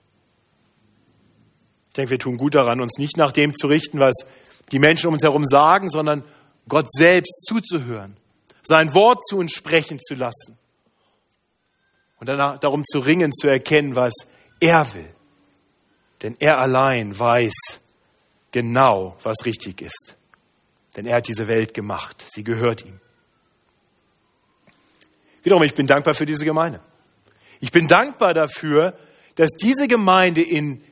Ich 1.90 1.94
denke, 1.94 2.12
wir 2.12 2.20
tun 2.20 2.38
gut 2.38 2.56
daran, 2.56 2.82
uns 2.82 2.98
nicht 2.98 3.18
nach 3.18 3.32
dem 3.32 3.56
zu 3.56 3.68
richten, 3.68 4.00
was 4.00 4.26
die 4.72 4.80
Menschen 4.80 5.08
um 5.08 5.14
uns 5.14 5.24
herum 5.24 5.46
sagen, 5.46 5.88
sondern 5.90 6.24
Gott 6.68 6.88
selbst 6.92 7.46
zuzuhören, 7.48 8.18
sein 8.64 8.94
Wort 8.94 9.26
zu 9.26 9.38
uns 9.38 9.54
sprechen 9.54 10.00
zu 10.00 10.16
lassen 10.16 10.58
und 12.20 12.28
danach 12.28 12.60
darum 12.60 12.84
zu 12.84 13.00
ringen, 13.00 13.32
zu 13.32 13.48
erkennen, 13.48 13.96
was 13.96 14.14
er 14.60 14.94
will. 14.94 15.10
Denn 16.22 16.36
er 16.40 16.60
allein 16.60 17.18
weiß 17.18 17.54
genau, 18.52 19.18
was 19.22 19.46
richtig 19.46 19.82
ist. 19.82 20.16
Denn 20.96 21.06
er 21.06 21.18
hat 21.18 21.28
diese 21.28 21.48
Welt 21.48 21.74
gemacht. 21.74 22.26
Sie 22.30 22.44
gehört 22.44 22.86
ihm. 22.86 23.00
Wiederum, 25.44 25.64
ich 25.64 25.76
bin 25.76 25.86
dankbar 25.86 26.14
für 26.14 26.26
diese 26.26 26.46
Gemeinde. 26.46 26.80
Ich 27.66 27.72
bin 27.72 27.88
dankbar 27.88 28.36
dafür, 28.36 28.96
dass 29.34 29.50
diese 29.60 29.88
Gemeinde 29.88 30.44
in 30.44 30.84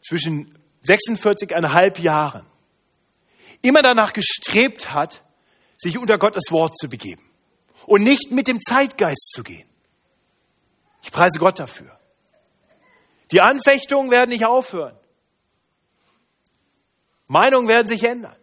zwischen 0.00 0.56
46,5 0.84 2.00
Jahren 2.00 2.46
immer 3.60 3.82
danach 3.82 4.12
gestrebt 4.12 4.94
hat, 4.94 5.24
sich 5.76 5.98
unter 5.98 6.18
Gottes 6.18 6.52
Wort 6.52 6.78
zu 6.78 6.88
begeben 6.88 7.28
und 7.86 8.04
nicht 8.04 8.30
mit 8.30 8.46
dem 8.46 8.60
Zeitgeist 8.60 9.32
zu 9.34 9.42
gehen. 9.42 9.68
Ich 11.02 11.10
preise 11.10 11.40
Gott 11.40 11.58
dafür. 11.58 11.98
Die 13.32 13.40
Anfechtungen 13.40 14.12
werden 14.12 14.30
nicht 14.30 14.46
aufhören. 14.46 14.96
Meinungen 17.26 17.66
werden 17.66 17.88
sich 17.88 18.04
ändern. 18.04 18.36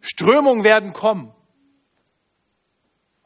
Strömungen 0.00 0.64
werden 0.64 0.94
kommen. 0.94 1.32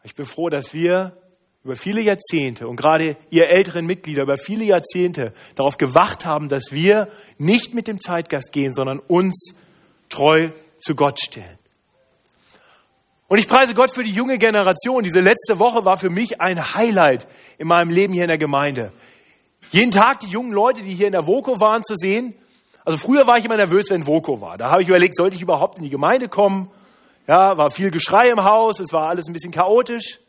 Ich 0.02 0.14
bin 0.14 0.26
froh, 0.26 0.50
dass 0.50 0.74
wir 0.74 1.23
über 1.64 1.76
viele 1.76 2.02
Jahrzehnte 2.02 2.68
und 2.68 2.76
gerade 2.76 3.16
ihr 3.30 3.48
älteren 3.48 3.86
Mitglieder 3.86 4.22
über 4.22 4.36
viele 4.36 4.64
Jahrzehnte 4.64 5.32
darauf 5.54 5.78
gewacht 5.78 6.26
haben, 6.26 6.48
dass 6.48 6.72
wir 6.72 7.08
nicht 7.38 7.72
mit 7.72 7.88
dem 7.88 7.98
Zeitgeist 7.98 8.52
gehen, 8.52 8.74
sondern 8.74 8.98
uns 8.98 9.54
treu 10.10 10.50
zu 10.80 10.94
Gott 10.94 11.18
stellen. 11.18 11.58
Und 13.28 13.38
ich 13.38 13.48
preise 13.48 13.74
Gott 13.74 13.90
für 13.90 14.04
die 14.04 14.12
junge 14.12 14.36
Generation. 14.36 15.02
Diese 15.02 15.20
letzte 15.20 15.58
Woche 15.58 15.86
war 15.86 15.96
für 15.96 16.10
mich 16.10 16.42
ein 16.42 16.74
Highlight 16.74 17.26
in 17.56 17.66
meinem 17.66 17.88
Leben 17.88 18.12
hier 18.12 18.24
in 18.24 18.28
der 18.28 18.38
Gemeinde. 18.38 18.92
Jeden 19.70 19.90
Tag 19.90 20.20
die 20.20 20.30
jungen 20.30 20.52
Leute, 20.52 20.82
die 20.82 20.94
hier 20.94 21.06
in 21.06 21.14
der 21.14 21.26
Voko 21.26 21.58
waren, 21.60 21.82
zu 21.82 21.94
sehen. 21.96 22.34
Also 22.84 22.98
früher 22.98 23.26
war 23.26 23.38
ich 23.38 23.44
immer 23.46 23.56
nervös, 23.56 23.88
wenn 23.88 24.06
Voko 24.06 24.42
war. 24.42 24.58
Da 24.58 24.70
habe 24.70 24.82
ich 24.82 24.88
überlegt, 24.88 25.16
sollte 25.16 25.36
ich 25.36 25.42
überhaupt 25.42 25.78
in 25.78 25.84
die 25.84 25.90
Gemeinde 25.90 26.28
kommen? 26.28 26.70
Ja, 27.26 27.56
war 27.56 27.70
viel 27.70 27.90
Geschrei 27.90 28.28
im 28.28 28.44
Haus, 28.44 28.80
es 28.80 28.92
war 28.92 29.08
alles 29.08 29.26
ein 29.26 29.32
bisschen 29.32 29.52
chaotisch. 29.52 30.20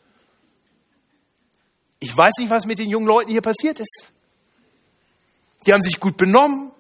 Ich 2.06 2.16
weiß 2.16 2.34
nicht, 2.38 2.52
was 2.52 2.68
mit 2.68 2.78
den 2.78 2.88
jungen 2.88 3.08
Leuten 3.08 3.32
hier 3.32 3.42
passiert 3.42 3.80
ist. 3.80 4.12
Die 5.66 5.72
haben 5.72 5.82
sich 5.82 6.00
gut 6.00 6.18
benommen. 6.18 6.72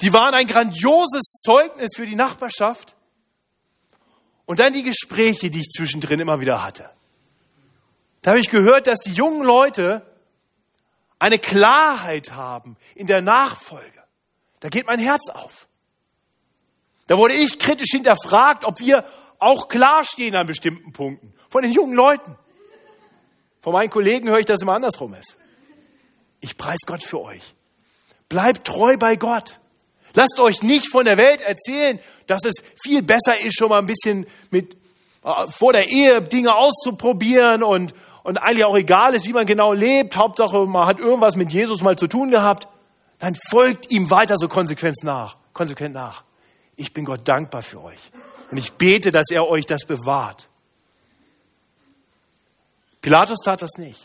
Die 0.00 0.12
waren 0.12 0.34
ein 0.34 0.46
grandioses 0.46 1.40
Zeugnis 1.44 1.96
für 1.96 2.06
die 2.06 2.14
Nachbarschaft. 2.14 2.94
Und 4.46 4.60
dann 4.60 4.72
die 4.72 4.84
Gespräche, 4.84 5.50
die 5.50 5.62
ich 5.62 5.70
zwischendrin 5.70 6.20
immer 6.20 6.38
wieder 6.38 6.62
hatte. 6.62 6.88
Da 8.22 8.30
habe 8.30 8.38
ich 8.38 8.50
gehört, 8.50 8.86
dass 8.86 9.00
die 9.00 9.14
jungen 9.14 9.42
Leute 9.42 10.06
eine 11.18 11.40
Klarheit 11.40 12.30
haben 12.30 12.76
in 12.94 13.08
der 13.08 13.20
Nachfolge. 13.20 14.04
Da 14.60 14.68
geht 14.68 14.86
mein 14.86 15.00
Herz 15.00 15.28
auf. 15.28 15.66
Da 17.08 17.16
wurde 17.16 17.34
ich 17.34 17.58
kritisch 17.58 17.90
hinterfragt, 17.90 18.64
ob 18.64 18.78
wir 18.78 19.04
auch 19.40 19.66
klar 19.66 20.04
stehen 20.04 20.36
an 20.36 20.46
bestimmten 20.46 20.92
Punkten 20.92 21.34
von 21.48 21.62
den 21.62 21.72
jungen 21.72 21.94
Leuten. 21.94 22.38
Von 23.64 23.72
meinen 23.72 23.88
Kollegen 23.88 24.28
höre 24.28 24.40
ich, 24.40 24.44
dass 24.44 24.56
es 24.56 24.62
immer 24.62 24.74
andersrum 24.74 25.14
ist. 25.14 25.38
Ich 26.42 26.58
preise 26.58 26.80
Gott 26.86 27.02
für 27.02 27.22
euch. 27.22 27.54
Bleibt 28.28 28.66
treu 28.66 28.98
bei 28.98 29.16
Gott. 29.16 29.58
Lasst 30.12 30.38
euch 30.38 30.62
nicht 30.62 30.90
von 30.90 31.06
der 31.06 31.16
Welt 31.16 31.40
erzählen, 31.40 31.98
dass 32.26 32.44
es 32.44 32.62
viel 32.82 33.02
besser 33.02 33.42
ist, 33.42 33.56
schon 33.56 33.70
mal 33.70 33.78
ein 33.78 33.86
bisschen 33.86 34.26
mit 34.50 34.74
äh, 35.24 35.46
vor 35.48 35.72
der 35.72 35.88
Ehe 35.88 36.20
Dinge 36.20 36.54
auszuprobieren 36.54 37.62
und, 37.62 37.94
und 38.22 38.36
eigentlich 38.36 38.66
auch 38.66 38.76
egal 38.76 39.14
ist, 39.14 39.24
wie 39.24 39.32
man 39.32 39.46
genau 39.46 39.72
lebt. 39.72 40.14
Hauptsache, 40.14 40.66
man 40.66 40.86
hat 40.86 40.98
irgendwas 40.98 41.34
mit 41.34 41.50
Jesus 41.50 41.80
mal 41.80 41.96
zu 41.96 42.06
tun 42.06 42.30
gehabt. 42.30 42.68
Dann 43.18 43.34
folgt 43.48 43.90
ihm 43.90 44.10
weiter 44.10 44.36
so 44.36 44.46
konsequent 44.46 44.96
nach. 45.04 45.38
Konsequent 45.54 45.94
nach. 45.94 46.22
Ich 46.76 46.92
bin 46.92 47.06
Gott 47.06 47.26
dankbar 47.26 47.62
für 47.62 47.82
euch. 47.82 48.10
Und 48.50 48.58
ich 48.58 48.74
bete, 48.74 49.10
dass 49.10 49.30
er 49.30 49.48
euch 49.48 49.64
das 49.64 49.86
bewahrt. 49.86 50.48
Pilatus 53.04 53.40
tat 53.44 53.60
das 53.60 53.72
nicht. 53.76 54.00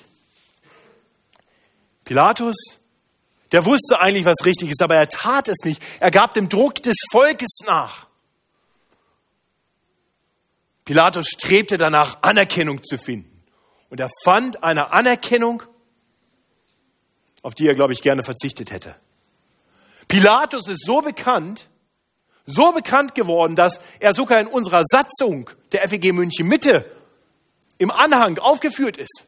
Pilatus, 2.04 2.58
der 3.54 3.66
wusste 3.66 3.98
eigentlich, 3.98 4.26
was 4.26 4.46
richtig 4.46 4.72
ist, 4.72 4.82
aber 4.84 4.96
er 4.96 5.08
tat 5.08 5.48
es 5.48 5.60
nicht. 5.64 5.82
Er 6.02 6.12
gab 6.12 6.34
dem 6.34 6.50
Druck 6.50 6.84
des 6.84 6.98
Volkes 7.10 7.60
nach. 7.66 8.08
Pilatus 10.84 11.30
strebte 11.30 11.78
danach, 11.78 12.22
Anerkennung 12.24 12.84
zu 12.84 12.98
finden. 12.98 13.42
Und 13.90 14.02
er 14.02 14.10
fand 14.26 14.66
eine 14.66 14.92
Anerkennung, 14.92 15.64
auf 17.42 17.54
die 17.54 17.68
er, 17.68 17.76
glaube 17.76 17.94
ich, 17.94 18.02
gerne 18.02 18.22
verzichtet 18.22 18.70
hätte. 18.70 18.98
Pilatus 20.10 20.68
ist 20.68 20.86
so 20.86 21.00
bekannt, 21.00 21.70
so 22.46 22.74
bekannt 22.74 23.16
geworden, 23.16 23.56
dass 23.56 23.80
er 24.02 24.12
sogar 24.12 24.42
in 24.42 24.48
unserer 24.48 24.84
Satzung 24.84 25.50
der 25.72 25.88
FEG 25.88 26.12
München 26.12 26.50
Mitte 26.50 26.99
im 27.80 27.90
Anhang 27.90 28.38
aufgeführt 28.38 28.98
ist. 28.98 29.26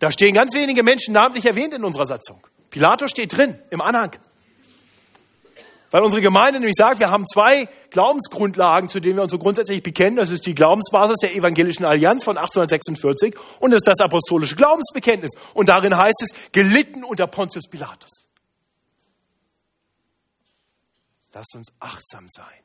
Da 0.00 0.10
stehen 0.10 0.34
ganz 0.34 0.54
wenige 0.54 0.82
Menschen 0.82 1.14
namentlich 1.14 1.46
erwähnt 1.46 1.72
in 1.74 1.84
unserer 1.84 2.06
Satzung. 2.06 2.46
Pilatus 2.70 3.10
steht 3.10 3.36
drin 3.36 3.58
im 3.70 3.80
Anhang. 3.80 4.16
Weil 5.90 6.02
unsere 6.02 6.22
Gemeinde 6.22 6.60
nämlich 6.60 6.76
sagt, 6.76 7.00
wir 7.00 7.10
haben 7.10 7.26
zwei 7.26 7.68
Glaubensgrundlagen, 7.90 8.88
zu 8.88 9.00
denen 9.00 9.16
wir 9.16 9.22
uns 9.22 9.32
so 9.32 9.38
grundsätzlich 9.38 9.82
bekennen. 9.82 10.16
Das 10.16 10.30
ist 10.30 10.46
die 10.46 10.54
Glaubensbasis 10.54 11.16
der 11.20 11.34
Evangelischen 11.34 11.84
Allianz 11.84 12.22
von 12.22 12.38
1846 12.38 13.34
und 13.58 13.72
das 13.72 13.78
ist 13.78 13.88
das 13.88 14.00
apostolische 14.00 14.54
Glaubensbekenntnis. 14.56 15.32
Und 15.52 15.68
darin 15.68 15.96
heißt 15.96 16.22
es, 16.22 16.52
gelitten 16.52 17.02
unter 17.02 17.26
Pontius 17.26 17.68
Pilatus. 17.68 18.28
Lasst 21.32 21.54
uns 21.56 21.72
achtsam 21.78 22.26
sein, 22.28 22.62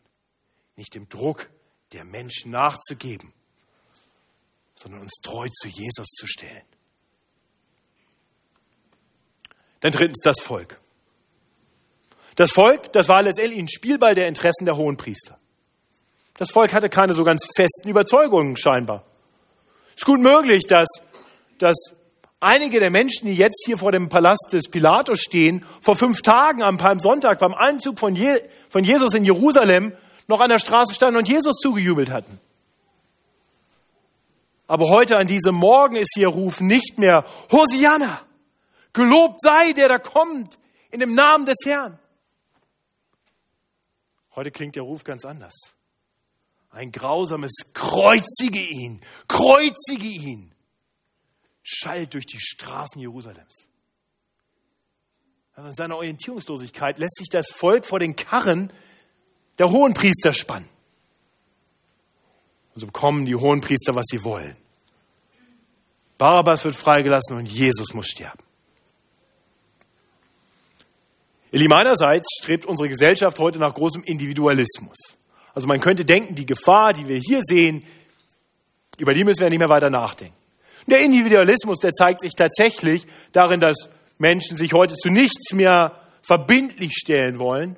nicht 0.75 0.93
dem 0.95 1.10
Druck 1.10 1.49
der 1.95 2.05
Menschen 2.05 2.51
nachzugeben, 2.51 3.34
sondern 4.75 5.01
uns 5.01 5.13
treu 5.21 5.47
zu 5.53 5.67
Jesus 5.67 6.08
zu 6.08 6.27
stellen. 6.27 6.63
Dann 9.79 9.91
drittens 9.91 10.19
das 10.23 10.41
Volk. 10.41 10.79
Das 12.36 12.51
Volk, 12.51 12.91
das 12.91 13.08
war 13.08 13.21
letztendlich 13.21 13.60
ein 13.60 13.69
Spielball 13.69 14.13
der 14.13 14.27
Interessen 14.27 14.65
der 14.65 14.75
Hohenpriester. 14.75 15.38
Das 16.38 16.51
Volk 16.51 16.73
hatte 16.73 16.89
keine 16.89 17.13
so 17.13 17.23
ganz 17.23 17.47
festen 17.55 17.88
Überzeugungen 17.88 18.58
scheinbar. 18.58 19.05
Es 19.89 20.01
ist 20.01 20.05
gut 20.05 20.19
möglich, 20.19 20.65
dass, 20.67 20.88
dass 21.60 21.95
einige 22.41 22.79
der 22.79 22.91
Menschen, 22.91 23.27
die 23.27 23.36
jetzt 23.36 23.63
hier 23.65 23.77
vor 23.77 23.93
dem 23.93 24.10
Palast 24.10 24.49
des 24.51 24.69
Pilatus 24.69 25.21
stehen, 25.21 25.65
vor 25.79 25.95
fünf 25.95 26.21
Tagen 26.21 26.62
am 26.62 26.77
Palmsonntag 26.77 27.39
beim 27.39 27.53
Einzug 27.53 27.99
von, 27.99 28.15
Je, 28.15 28.41
von 28.69 28.84
Jesus 28.84 29.13
in 29.13 29.23
Jerusalem 29.23 29.93
noch 30.27 30.39
an 30.39 30.49
der 30.49 30.59
Straße 30.59 30.93
standen 30.93 31.17
und 31.17 31.27
Jesus 31.27 31.55
zugejubelt 31.57 32.11
hatten. 32.11 32.39
Aber 34.67 34.89
heute 34.89 35.17
an 35.17 35.27
diesem 35.27 35.55
Morgen 35.55 35.95
ist 35.95 36.17
ihr 36.17 36.27
Ruf 36.27 36.59
nicht 36.59 36.97
mehr 36.97 37.25
Hosianna, 37.51 38.21
gelobt 38.93 39.39
sei 39.41 39.73
der 39.73 39.88
da 39.88 39.99
kommt 39.99 40.57
in 40.91 40.99
dem 40.99 41.13
Namen 41.13 41.45
des 41.45 41.57
Herrn. 41.65 41.99
Heute 44.35 44.51
klingt 44.51 44.75
der 44.75 44.83
Ruf 44.83 45.03
ganz 45.03 45.23
anders. 45.23 45.53
Ein 46.71 46.91
grausames 46.91 47.53
Kreuzige 47.73 48.59
ihn, 48.59 49.01
kreuzige 49.27 50.07
ihn, 50.07 50.53
schallt 51.63 52.13
durch 52.13 52.25
die 52.25 52.39
Straßen 52.39 52.99
Jerusalems. 52.99 53.67
In 55.57 55.73
seiner 55.73 55.95
Orientierungslosigkeit 55.95 56.99
lässt 56.99 57.15
sich 57.15 57.29
das 57.29 57.51
Volk 57.51 57.85
vor 57.85 57.99
den 57.99 58.17
Karren 58.17 58.73
der 59.57 59.69
Hohenpriester 59.69 60.33
spannen. 60.33 60.67
Und 62.73 62.81
so 62.81 62.85
bekommen 62.87 63.25
die 63.25 63.35
Hohenpriester, 63.35 63.95
was 63.95 64.05
sie 64.09 64.23
wollen. 64.23 64.55
Barabbas 66.17 66.63
wird 66.65 66.75
freigelassen 66.75 67.37
und 67.37 67.45
Jesus 67.45 67.93
muss 67.93 68.07
sterben. 68.07 68.43
Ihr 71.51 71.59
Lieben, 71.59 71.73
einerseits 71.73 72.27
strebt 72.41 72.65
unsere 72.65 72.89
Gesellschaft 72.89 73.39
heute 73.39 73.59
nach 73.59 73.73
großem 73.73 74.03
Individualismus. 74.03 74.97
Also 75.53 75.67
man 75.67 75.79
könnte 75.79 76.03
denken, 76.03 76.35
die 76.35 76.45
Gefahr, 76.45 76.91
die 76.91 77.07
wir 77.07 77.17
hier 77.17 77.39
sehen, 77.43 77.85
über 78.97 79.13
die 79.13 79.23
müssen 79.23 79.41
wir 79.41 79.49
nicht 79.49 79.59
mehr 79.59 79.69
weiter 79.69 79.89
nachdenken. 79.89 80.35
Der 80.87 80.99
Individualismus, 80.99 81.79
der 81.79 81.93
zeigt 81.93 82.21
sich 82.21 82.33
tatsächlich 82.33 83.07
darin, 83.31 83.59
dass 83.59 83.89
Menschen 84.17 84.57
sich 84.57 84.73
heute 84.73 84.95
zu 84.95 85.09
nichts 85.09 85.53
mehr 85.53 85.99
verbindlich 86.21 86.93
stellen 86.93 87.39
wollen. 87.39 87.77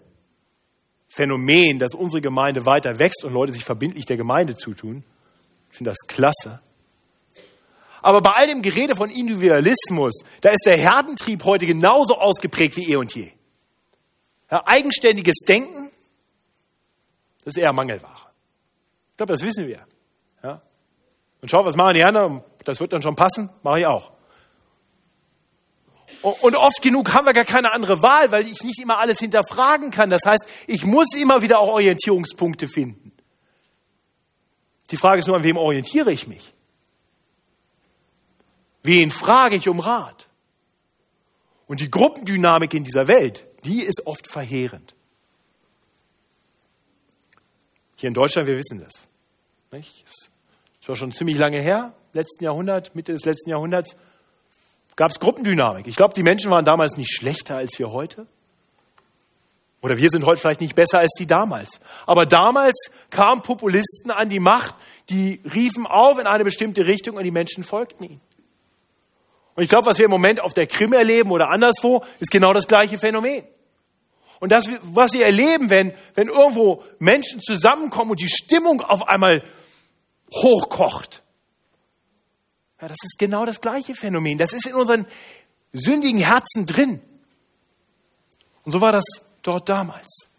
Phänomen, 1.17 1.79
dass 1.79 1.95
unsere 1.95 2.21
Gemeinde 2.21 2.65
weiter 2.67 2.99
wächst 2.99 3.25
und 3.25 3.33
Leute 3.33 3.51
sich 3.51 3.65
verbindlich 3.65 4.05
der 4.05 4.17
Gemeinde 4.17 4.55
zutun. 4.55 5.03
Ich 5.71 5.77
finde 5.77 5.89
das 5.89 6.07
klasse. 6.07 6.59
Aber 8.03 8.21
bei 8.21 8.31
all 8.35 8.45
dem 8.45 8.61
Gerede 8.61 8.95
von 8.95 9.09
Individualismus, 9.09 10.23
da 10.41 10.51
ist 10.51 10.63
der 10.67 10.77
Herdentrieb 10.77 11.43
heute 11.43 11.65
genauso 11.65 12.19
ausgeprägt 12.19 12.77
wie 12.77 12.91
eh 12.91 12.97
und 12.97 13.15
je. 13.15 13.31
Ja, 14.51 14.61
eigenständiges 14.65 15.39
Denken, 15.47 15.89
das 17.43 17.55
ist 17.55 17.57
eher 17.57 17.73
Mangelware. 17.73 18.29
Ich 19.11 19.17
glaube, 19.17 19.33
das 19.33 19.41
wissen 19.41 19.67
wir. 19.67 19.81
Ja? 20.43 20.61
Und 21.41 21.49
schau, 21.49 21.65
was 21.65 21.75
machen 21.75 21.95
die 21.95 22.03
anderen? 22.03 22.43
Das 22.63 22.79
wird 22.79 22.93
dann 22.93 23.01
schon 23.01 23.15
passen, 23.15 23.49
mache 23.63 23.79
ich 23.79 23.87
auch. 23.87 24.11
Und 26.31 26.55
oft 26.55 26.81
genug 26.81 27.13
haben 27.13 27.25
wir 27.25 27.33
gar 27.33 27.45
keine 27.45 27.73
andere 27.73 28.01
Wahl, 28.01 28.31
weil 28.31 28.47
ich 28.47 28.63
nicht 28.63 28.79
immer 28.81 28.99
alles 28.99 29.19
hinterfragen 29.19 29.91
kann. 29.91 30.09
Das 30.09 30.21
heißt, 30.25 30.47
ich 30.67 30.85
muss 30.85 31.13
immer 31.15 31.41
wieder 31.41 31.59
auch 31.59 31.69
Orientierungspunkte 31.69 32.67
finden. 32.67 33.11
Die 34.91 34.97
Frage 34.97 35.19
ist 35.19 35.27
nur, 35.27 35.37
an 35.37 35.43
wem 35.43 35.57
orientiere 35.57 36.11
ich 36.11 36.27
mich? 36.27 36.53
Wen 38.83 39.11
frage 39.11 39.57
ich 39.57 39.67
um 39.67 39.79
Rat? 39.79 40.27
Und 41.67 41.81
die 41.81 41.91
Gruppendynamik 41.91 42.73
in 42.73 42.85
dieser 42.85 43.07
Welt, 43.07 43.45
die 43.65 43.81
ist 43.81 44.03
oft 44.05 44.31
verheerend. 44.31 44.93
Hier 47.97 48.07
in 48.07 48.13
Deutschland, 48.13 48.47
wir 48.47 48.55
wissen 48.55 48.79
das. 48.79 49.07
Nicht? 49.71 50.05
Das 50.05 50.87
war 50.87 50.95
schon 50.95 51.11
ziemlich 51.11 51.37
lange 51.37 51.61
her, 51.61 51.93
letzten 52.13 52.45
Jahrhundert, 52.45 52.95
Mitte 52.95 53.11
des 53.11 53.25
letzten 53.25 53.49
Jahrhunderts, 53.49 53.97
gab 54.97 55.11
es 55.11 55.19
Gruppendynamik. 55.19 55.87
Ich 55.87 55.95
glaube, 55.95 56.13
die 56.13 56.23
Menschen 56.23 56.51
waren 56.51 56.65
damals 56.65 56.97
nicht 56.97 57.15
schlechter 57.15 57.55
als 57.55 57.79
wir 57.79 57.91
heute. 57.91 58.27
Oder 59.81 59.97
wir 59.97 60.09
sind 60.09 60.25
heute 60.25 60.41
vielleicht 60.41 60.59
nicht 60.59 60.75
besser 60.75 60.99
als 60.99 61.13
die 61.17 61.27
damals. 61.27 61.79
Aber 62.07 62.25
damals 62.25 62.89
kamen 63.11 63.41
Populisten 63.41 64.11
an 64.11 64.27
die 64.27 64.39
Macht, 64.39 64.75
die 65.09 65.39
riefen 65.53 65.85
auf 65.85 66.17
in 66.17 66.25
eine 66.25 66.43
bestimmte 66.43 66.85
Richtung 66.85 67.15
und 67.15 67.23
die 67.23 67.31
Menschen 67.31 67.63
folgten 67.63 68.03
ihnen. 68.03 68.21
Und 69.55 69.63
ich 69.63 69.69
glaube, 69.69 69.85
was 69.85 69.97
wir 69.97 70.05
im 70.05 70.11
Moment 70.11 70.41
auf 70.41 70.53
der 70.53 70.67
Krim 70.67 70.93
erleben 70.93 71.31
oder 71.31 71.49
anderswo, 71.51 72.03
ist 72.19 72.31
genau 72.31 72.51
das 72.51 72.67
gleiche 72.67 72.97
Phänomen. 72.97 73.43
Und 74.39 74.51
das, 74.51 74.67
was 74.81 75.13
wir 75.13 75.25
erleben, 75.25 75.69
wenn, 75.69 75.93
wenn 76.15 76.27
irgendwo 76.27 76.83
Menschen 76.99 77.39
zusammenkommen 77.41 78.11
und 78.11 78.19
die 78.19 78.29
Stimmung 78.29 78.81
auf 78.81 79.07
einmal 79.07 79.43
hochkocht, 80.31 81.23
ja, 82.81 82.87
das 82.87 82.97
ist 83.03 83.17
genau 83.17 83.45
das 83.45 83.59
gleiche 83.59 83.95
Phänomen. 83.95 84.37
Das 84.37 84.53
ist 84.53 84.67
in 84.67 84.75
unseren 84.75 85.07
sündigen 85.73 86.19
Herzen 86.19 86.65
drin. 86.65 87.01
Und 88.63 88.71
so 88.71 88.81
war 88.81 88.91
das 88.91 89.05
dort 89.41 89.67
damals. 89.67 90.29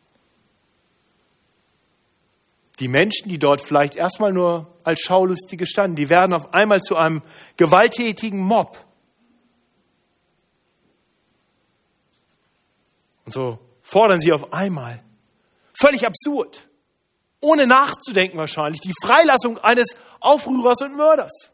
Die 2.78 2.86
Menschen, 2.86 3.28
die 3.28 3.38
dort 3.38 3.60
vielleicht 3.60 3.96
erstmal 3.96 4.32
nur 4.32 4.72
als 4.84 5.00
Schaulustige 5.00 5.66
standen, 5.66 5.96
die 5.96 6.10
werden 6.10 6.32
auf 6.32 6.54
einmal 6.54 6.80
zu 6.80 6.94
einem 6.94 7.22
gewalttätigen 7.56 8.40
Mob. 8.40 8.78
Und 13.24 13.32
so 13.32 13.58
fordern 13.82 14.20
sie 14.20 14.32
auf 14.32 14.52
einmal, 14.52 15.02
völlig 15.78 16.06
absurd, 16.06 16.68
ohne 17.40 17.66
nachzudenken 17.66 18.38
wahrscheinlich, 18.38 18.80
die 18.80 18.94
Freilassung 19.02 19.58
eines 19.58 19.96
Aufrührers 20.20 20.82
und 20.82 20.96
Mörders 20.96 21.50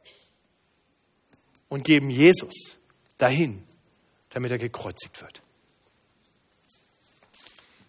und 1.68 1.84
geben 1.84 2.10
Jesus 2.10 2.76
dahin, 3.18 3.62
damit 4.30 4.50
er 4.50 4.58
gekreuzigt 4.58 5.20
wird. 5.20 5.40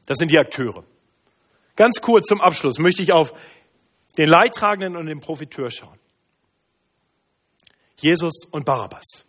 Das 0.05 0.17
sind 0.17 0.31
die 0.31 0.37
Akteure. 0.37 0.83
Ganz 1.75 1.99
kurz 2.01 2.27
zum 2.27 2.41
Abschluss 2.41 2.77
möchte 2.77 3.01
ich 3.01 3.11
auf 3.11 3.33
den 4.17 4.29
Leidtragenden 4.29 4.95
und 4.95 5.07
den 5.07 5.19
Profiteur 5.19 5.71
schauen. 5.71 5.99
Jesus 7.97 8.45
und 8.51 8.65
Barabbas. 8.65 9.25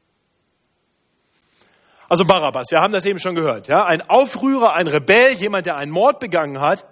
Also 2.09 2.25
Barabbas, 2.25 2.71
wir 2.71 2.81
haben 2.81 2.93
das 2.93 3.05
eben 3.05 3.19
schon 3.19 3.35
gehört, 3.35 3.67
ja, 3.67 3.85
ein 3.85 4.03
Aufrührer, 4.03 4.75
ein 4.75 4.87
Rebell, 4.87 5.33
jemand, 5.33 5.67
der 5.67 5.77
einen 5.77 5.91
Mord 5.91 6.21
begangen 6.21 6.61
hat 6.61 6.85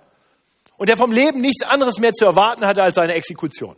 und 0.77 0.88
der 0.88 0.97
vom 0.97 1.12
Leben 1.12 1.40
nichts 1.40 1.62
anderes 1.64 2.01
mehr 2.01 2.12
zu 2.12 2.25
erwarten 2.25 2.67
hatte 2.67 2.83
als 2.83 2.97
seine 2.97 3.14
Exekution. 3.14 3.77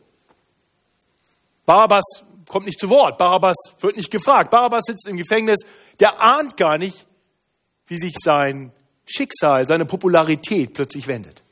Barabbas 1.67 2.25
kommt 2.48 2.66
nicht 2.66 2.78
zu 2.78 2.88
Wort, 2.88 3.18
Barabbas 3.18 3.56
wird 3.80 3.96
nicht 3.96 4.11
gefragt, 4.11 4.50
Barabbas 4.50 4.85
sitzt 4.87 5.09
im 5.09 5.16
Gefängnis, 5.16 5.61
der 6.00 6.20
ahnt 6.20 6.56
gar 6.56 6.78
nicht, 6.78 7.06
wie 7.87 7.98
sich 7.98 8.14
sein 8.22 8.72
Schicksal, 9.06 9.66
seine 9.66 9.85
Popularität 9.85 10.74
plötzlich 10.74 11.06
wendet. 11.06 11.42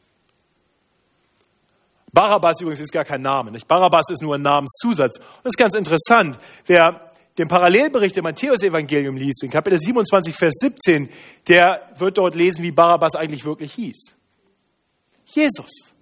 Barabbas 2.12 2.60
übrigens 2.60 2.80
ist 2.80 2.92
gar 2.92 3.04
kein 3.04 3.22
Name, 3.22 3.50
nicht? 3.50 3.66
Barabbas 3.66 4.10
ist 4.10 4.22
nur 4.22 4.36
ein 4.36 4.42
Namenszusatz. 4.42 5.18
das 5.18 5.52
ist 5.52 5.56
ganz 5.56 5.74
interessant. 5.74 6.38
Wer 6.66 7.10
den 7.36 7.48
Parallelbericht 7.48 8.16
im 8.16 8.22
Matthäus-Evangelium 8.22 9.16
liest, 9.16 9.42
in 9.42 9.50
Kapitel 9.50 9.78
27, 9.78 10.34
Vers 10.36 10.54
17, 10.60 11.08
der 11.48 11.90
wird 11.96 12.18
dort 12.18 12.36
lesen, 12.36 12.62
wie 12.62 12.70
Barabbas 12.70 13.16
eigentlich 13.16 13.44
wirklich 13.44 13.72
hieß. 13.72 14.14
Jesus. 15.26 15.94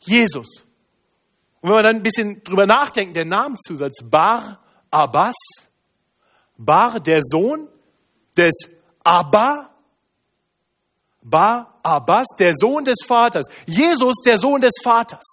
Jesus. 0.00 0.64
Und 1.62 1.70
wenn 1.70 1.76
wir 1.76 1.82
dann 1.84 1.96
ein 1.96 2.02
bisschen 2.02 2.42
drüber 2.42 2.66
nachdenken, 2.66 3.14
der 3.14 3.24
Namenszusatz 3.24 4.02
Bar 4.04 4.60
Abbas, 4.90 5.36
Bar 6.58 7.00
der 7.00 7.20
Sohn 7.22 7.68
des 8.36 8.52
Abba, 9.04 9.70
Bar 11.22 11.78
Abbas, 11.82 12.26
der 12.38 12.54
Sohn 12.56 12.84
des 12.84 12.98
Vaters, 13.06 13.46
Jesus, 13.66 14.16
der 14.24 14.38
Sohn 14.38 14.60
des 14.60 14.74
Vaters. 14.82 15.24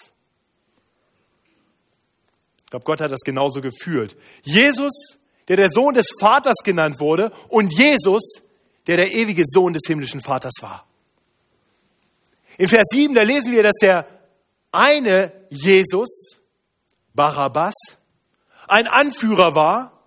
Ich 2.63 2.69
glaube, 2.69 2.85
Gott 2.85 3.01
hat 3.01 3.11
das 3.11 3.21
genauso 3.21 3.61
geführt. 3.61 4.15
Jesus, 4.43 5.17
der 5.47 5.57
der 5.57 5.69
Sohn 5.71 5.95
des 5.95 6.07
Vaters 6.19 6.57
genannt 6.63 6.99
wurde, 6.99 7.31
und 7.47 7.75
Jesus, 7.75 8.21
der 8.85 8.97
der 8.97 9.11
ewige 9.11 9.43
Sohn 9.47 9.73
des 9.73 9.81
himmlischen 9.87 10.21
Vaters 10.21 10.53
war. 10.61 10.85
In 12.59 12.67
Vers 12.67 12.85
7, 12.91 13.15
da 13.15 13.23
lesen 13.23 13.51
wir, 13.51 13.63
dass 13.63 13.77
der 13.81 14.18
eine 14.71 15.33
Jesus, 15.49 16.39
Barabbas, 17.13 17.75
ein 18.67 18.87
Anführer 18.87 19.55
war, 19.55 20.03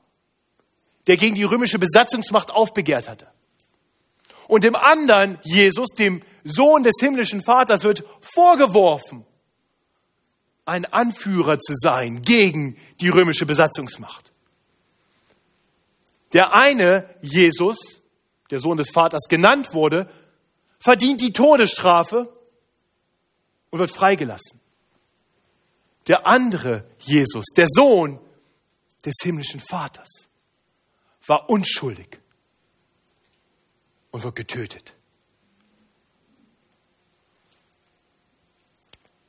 der 1.07 1.17
gegen 1.17 1.35
die 1.35 1.45
römische 1.45 1.79
Besatzungsmacht 1.79 2.51
aufbegehrt 2.51 3.09
hatte. 3.09 3.29
Und 4.47 4.65
dem 4.65 4.77
anderen 4.77 5.39
Jesus, 5.43 5.89
dem 5.91 6.23
Sohn 6.45 6.83
des 6.83 6.95
himmlischen 7.01 7.43
Vaters, 7.43 7.85
wird 7.85 8.05
vorgeworfen, 8.21 9.25
ein 10.65 10.85
Anführer 10.85 11.59
zu 11.59 11.75
sein 11.75 12.23
gegen 12.23 12.77
die 13.01 13.09
römische 13.09 13.47
Besatzungsmacht. 13.47 14.31
Der 16.33 16.55
eine, 16.55 17.15
Jesus, 17.21 18.03
der 18.51 18.59
Sohn 18.59 18.77
des 18.77 18.91
Vaters 18.91 19.23
genannt 19.29 19.75
wurde, 19.75 20.09
verdient 20.79 21.21
die 21.21 21.33
Todesstrafe 21.33 22.33
und 23.73 23.81
wird 23.81 23.91
freigelassen. 23.91 24.61
Der 26.07 26.27
andere, 26.27 26.89
Jesus, 27.01 27.47
der 27.57 27.67
Sohn 27.69 28.21
des 29.05 29.15
himmlischen 29.23 29.61
Vaters, 29.61 30.29
war 31.27 31.49
unschuldig 31.49 32.19
und 34.11 34.23
wird 34.23 34.37
getötet. 34.37 34.93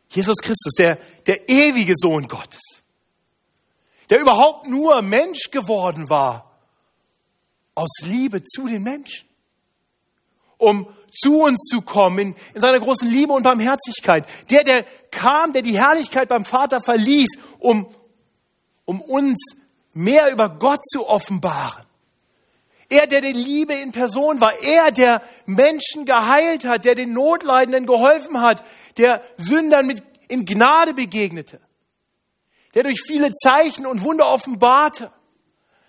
Jesus 0.09 0.37
Christus, 0.41 0.73
der, 0.77 0.97
der 1.25 1.49
ewige 1.49 1.93
Sohn 1.97 2.27
Gottes, 2.27 2.61
der 4.09 4.19
überhaupt 4.19 4.67
nur 4.67 5.01
Mensch 5.01 5.49
geworden 5.51 6.09
war, 6.09 6.51
aus 7.75 7.89
Liebe 8.01 8.43
zu 8.43 8.67
den 8.67 8.83
Menschen, 8.83 9.27
um 10.57 10.93
zu 11.13 11.41
uns 11.41 11.61
zu 11.69 11.81
kommen 11.81 12.19
in, 12.19 12.35
in 12.55 12.61
seiner 12.61 12.79
großen 12.79 13.07
Liebe 13.07 13.33
und 13.33 13.43
Barmherzigkeit. 13.43 14.25
Der, 14.49 14.63
der 14.63 14.85
kam, 15.11 15.53
der 15.53 15.61
die 15.61 15.77
Herrlichkeit 15.77 16.27
beim 16.27 16.43
Vater 16.43 16.81
verließ, 16.81 17.37
um, 17.59 17.87
um 18.85 19.01
uns 19.01 19.55
mehr 19.93 20.31
über 20.31 20.49
Gott 20.49 20.81
zu 20.87 21.07
offenbaren. 21.07 21.85
Er, 22.89 23.07
der 23.07 23.21
die 23.21 23.33
Liebe 23.33 23.73
in 23.73 23.91
Person 23.91 24.41
war. 24.41 24.53
Er, 24.61 24.91
der 24.91 25.23
Menschen 25.45 26.05
geheilt 26.05 26.65
hat, 26.65 26.85
der 26.85 26.95
den 26.95 27.13
Notleidenden 27.13 27.85
geholfen 27.85 28.41
hat, 28.41 28.63
der 28.97 29.23
Sündern 29.37 29.87
mit, 29.87 30.03
in 30.27 30.45
Gnade 30.45 30.93
begegnete. 30.93 31.59
Der 32.75 32.83
durch 32.83 33.01
viele 33.05 33.31
Zeichen 33.31 33.85
und 33.85 34.03
Wunder 34.03 34.27
offenbarte, 34.27 35.11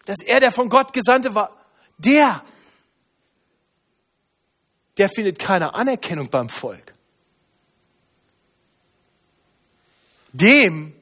dass 0.06 0.18
er 0.24 0.40
der 0.40 0.52
von 0.52 0.68
Gott 0.68 0.92
Gesandte 0.92 1.34
war. 1.34 1.56
Der, 1.98 2.42
der 4.96 5.08
findet 5.08 5.38
keine 5.38 5.74
Anerkennung 5.74 6.30
beim 6.30 6.48
Volk. 6.48 6.94
Dem 10.32 10.94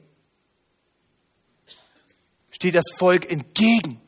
steht 2.51 2.75
das 2.75 2.85
Volk 2.97 3.29
entgegen. 3.29 3.99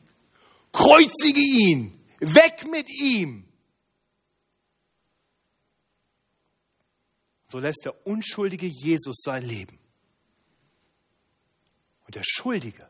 Kreuzige 0.72 1.40
ihn, 1.40 1.98
weg 2.20 2.66
mit 2.70 2.88
ihm. 2.88 3.46
So 7.48 7.58
lässt 7.58 7.84
der 7.84 8.06
unschuldige 8.06 8.66
Jesus 8.66 9.16
sein 9.20 9.42
Leben. 9.42 9.78
Und 12.06 12.14
der 12.14 12.24
Schuldige 12.24 12.88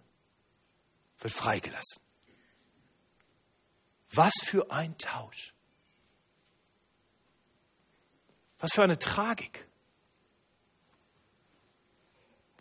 wird 1.20 1.32
freigelassen. 1.32 2.02
Was 4.10 4.32
für 4.44 4.70
ein 4.70 4.96
Tausch. 4.98 5.55
Was 8.60 8.72
für 8.72 8.82
eine 8.82 8.98
Tragik. 8.98 9.66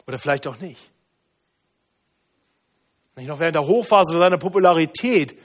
Oder 0.07 0.17
vielleicht 0.17 0.47
auch 0.47 0.59
nicht. 0.59 0.91
Noch 3.15 3.39
während 3.39 3.55
der 3.55 3.65
Hochphase 3.65 4.17
seiner 4.17 4.37
Popularität, 4.37 5.39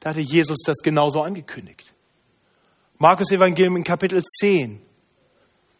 da 0.00 0.10
hatte 0.10 0.20
Jesus 0.20 0.58
das 0.64 0.78
genauso 0.78 1.20
angekündigt. 1.20 1.92
Markus 2.98 3.32
Evangelium 3.32 3.76
in 3.76 3.84
Kapitel 3.84 4.22
10. 4.22 4.80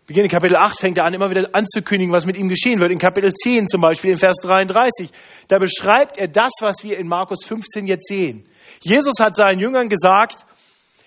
Beginn 0.06 0.24
in 0.24 0.30
Kapitel 0.30 0.56
8 0.56 0.80
fängt 0.80 0.98
er 0.98 1.04
an, 1.04 1.14
immer 1.14 1.30
wieder 1.30 1.48
anzukündigen, 1.52 2.12
was 2.12 2.26
mit 2.26 2.36
ihm 2.36 2.48
geschehen 2.48 2.80
wird. 2.80 2.90
In 2.90 2.98
Kapitel 2.98 3.32
10 3.32 3.68
zum 3.68 3.80
Beispiel, 3.80 4.10
in 4.12 4.16
Vers 4.16 4.38
33, 4.42 5.10
da 5.48 5.58
beschreibt 5.58 6.16
er 6.16 6.28
das, 6.28 6.50
was 6.60 6.82
wir 6.82 6.98
in 6.98 7.06
Markus 7.06 7.44
15 7.44 7.86
jetzt 7.86 8.08
sehen. 8.08 8.48
Jesus 8.80 9.14
hat 9.20 9.36
seinen 9.36 9.60
Jüngern 9.60 9.88
gesagt, 9.88 10.46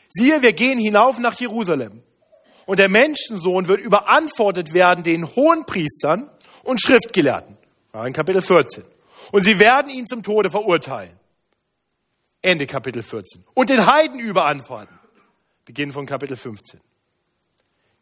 siehe, 0.09 0.41
wir 0.41 0.53
gehen 0.53 0.79
hinauf 0.79 1.17
nach 1.17 1.39
Jerusalem. 1.39 2.03
Und 2.65 2.79
der 2.79 2.89
Menschensohn 2.89 3.67
wird 3.67 3.81
überantwortet 3.81 4.73
werden 4.73 5.03
den 5.03 5.27
Hohenpriestern 5.35 6.29
und 6.63 6.81
Schriftgelehrten. 6.81 7.57
In 7.93 8.13
Kapitel 8.13 8.41
14. 8.41 8.83
Und 9.31 9.43
sie 9.43 9.57
werden 9.59 9.91
ihn 9.91 10.07
zum 10.07 10.23
Tode 10.23 10.49
verurteilen. 10.49 11.17
Ende 12.41 12.65
Kapitel 12.65 13.03
14. 13.03 13.43
Und 13.53 13.69
den 13.69 13.85
Heiden 13.85 14.19
überantworten. 14.19 14.97
Beginn 15.65 15.91
von 15.91 16.05
Kapitel 16.05 16.35
15. 16.35 16.79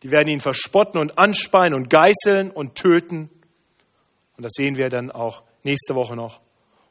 Die 0.04 0.12
werden 0.12 0.30
ihn 0.30 0.39
verspotten 0.39 1.00
und 1.00 1.17
anspeien 1.17 1.74
und 1.74 1.89
geißeln 1.89 2.52
und 2.52 2.76
töten. 2.76 3.30
Und 4.38 4.43
das 4.43 4.54
sehen 4.54 4.78
wir 4.78 4.89
dann 4.89 5.12
auch 5.12 5.43
nächste 5.63 5.93
Woche 5.93 6.15
noch. 6.15 6.39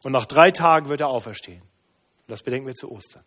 Und 0.04 0.12
nach 0.12 0.26
drei 0.26 0.50
Tagen 0.50 0.88
wird 0.88 1.00
er 1.00 1.08
auferstehen. 1.08 1.62
Und 1.62 2.30
das 2.30 2.42
bedenken 2.42 2.66
wir 2.66 2.74
zu 2.74 2.90
Ostern. 2.90 3.24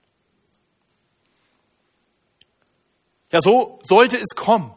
Ja, 3.32 3.40
so 3.40 3.80
sollte 3.84 4.18
es 4.18 4.36
kommen. 4.36 4.74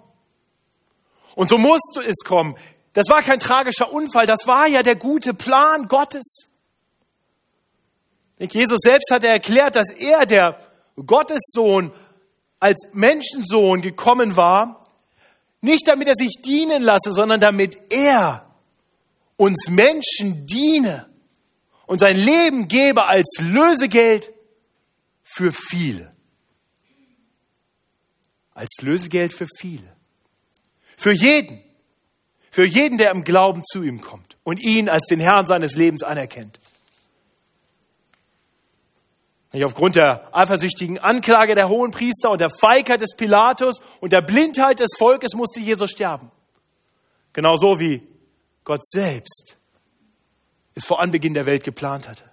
Und 1.35 1.49
so 1.49 1.59
musste 1.59 2.01
es 2.01 2.25
kommen. 2.25 2.57
Das 2.93 3.09
war 3.09 3.23
kein 3.23 3.41
tragischer 3.41 3.93
Unfall, 3.93 4.27
das 4.27 4.47
war 4.47 4.69
ja 4.69 4.83
der 4.83 4.95
gute 4.95 5.35
Plan 5.35 5.89
Gottes. 5.89 6.49
Jesus 8.39 8.79
selbst 8.83 9.11
hat 9.11 9.25
erklärt, 9.25 9.75
dass 9.75 9.91
er, 9.91 10.27
der 10.27 10.61
Gottessohn, 10.97 11.93
als 12.61 12.89
Menschensohn 12.93 13.83
gekommen 13.83 14.37
war, 14.37 14.87
nicht 15.61 15.89
damit 15.89 16.09
er 16.09 16.15
sich 16.15 16.41
dienen 16.43 16.83
lasse, 16.83 17.13
sondern 17.13 17.41
damit 17.41 17.93
er 17.93 18.47
uns 19.37 19.69
Menschen 19.69 20.47
diene 20.47 21.09
und 21.87 21.99
sein 21.99 22.17
Leben 22.17 22.69
gebe 22.69 23.05
als 23.05 23.39
Lösegeld 23.41 24.33
für 25.23 25.53
viele. 25.53 26.14
Als 28.55 28.71
Lösegeld 28.81 29.33
für 29.33 29.47
viele. 29.59 29.93
Für 30.97 31.13
jeden. 31.13 31.61
Für 32.51 32.67
jeden, 32.67 32.99
der 32.99 33.11
im 33.11 33.25
Glauben 33.25 33.63
zu 33.65 33.83
ihm 33.83 34.01
kommt 34.01 34.37
und 34.45 34.63
ihn 34.63 34.89
als 34.89 35.07
den 35.07 35.21
Herrn 35.21 35.47
seines 35.47 35.75
Lebens 35.75 36.03
anerkennt. 36.03 36.61
Aufgrund 39.63 39.95
der 39.97 40.31
eifersüchtigen 40.33 40.99
Anklage 40.99 41.55
der 41.55 41.69
hohen 41.69 41.93
Priester 41.93 42.31
und 42.31 42.41
der 42.41 42.49
Feigheit 42.49 43.01
des 43.01 43.15
Pilatus 43.17 43.81
und 44.01 44.13
der 44.13 44.21
Blindheit 44.21 44.81
des 44.81 44.91
Volkes 44.99 45.35
musste 45.35 45.61
Jesus 45.61 45.91
sterben. 45.91 46.31
Genauso 47.33 47.79
wie 47.79 48.03
Gott 48.65 48.85
selbst 48.85 49.57
es 50.75 50.85
vor 50.85 51.01
Anbeginn 51.01 51.35
der 51.35 51.47
Welt 51.47 51.63
geplant 51.63 52.09
hatte. 52.09 52.25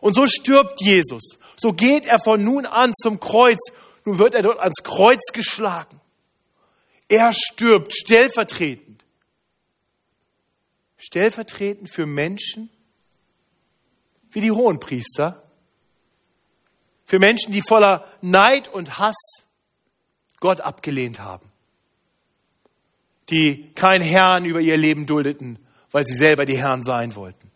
Und 0.00 0.14
so 0.14 0.26
stirbt 0.26 0.80
Jesus. 0.80 1.38
So 1.56 1.72
geht 1.72 2.06
er 2.06 2.18
von 2.22 2.44
nun 2.44 2.66
an 2.66 2.92
zum 2.94 3.18
Kreuz. 3.18 3.58
Nun 4.04 4.18
wird 4.18 4.34
er 4.34 4.42
dort 4.42 4.58
ans 4.58 4.82
Kreuz 4.82 5.32
geschlagen. 5.32 6.00
Er 7.08 7.32
stirbt 7.32 7.92
stellvertretend. 7.92 9.02
Stellvertretend 10.98 11.90
für 11.90 12.06
Menschen 12.06 12.70
wie 14.32 14.40
die 14.40 14.50
Hohenpriester. 14.50 15.42
Für 17.06 17.18
Menschen, 17.18 17.52
die 17.52 17.62
voller 17.62 18.08
Neid 18.22 18.68
und 18.68 18.98
Hass 18.98 19.46
Gott 20.40 20.60
abgelehnt 20.60 21.20
haben. 21.20 21.50
Die 23.30 23.72
keinen 23.74 24.02
Herrn 24.02 24.44
über 24.44 24.60
ihr 24.60 24.76
Leben 24.76 25.06
duldeten 25.06 25.58
weil 25.92 26.04
sie 26.06 26.14
selber 26.14 26.44
die 26.44 26.58
Herren 26.58 26.82
sein 26.82 27.14
wollten. 27.14 27.50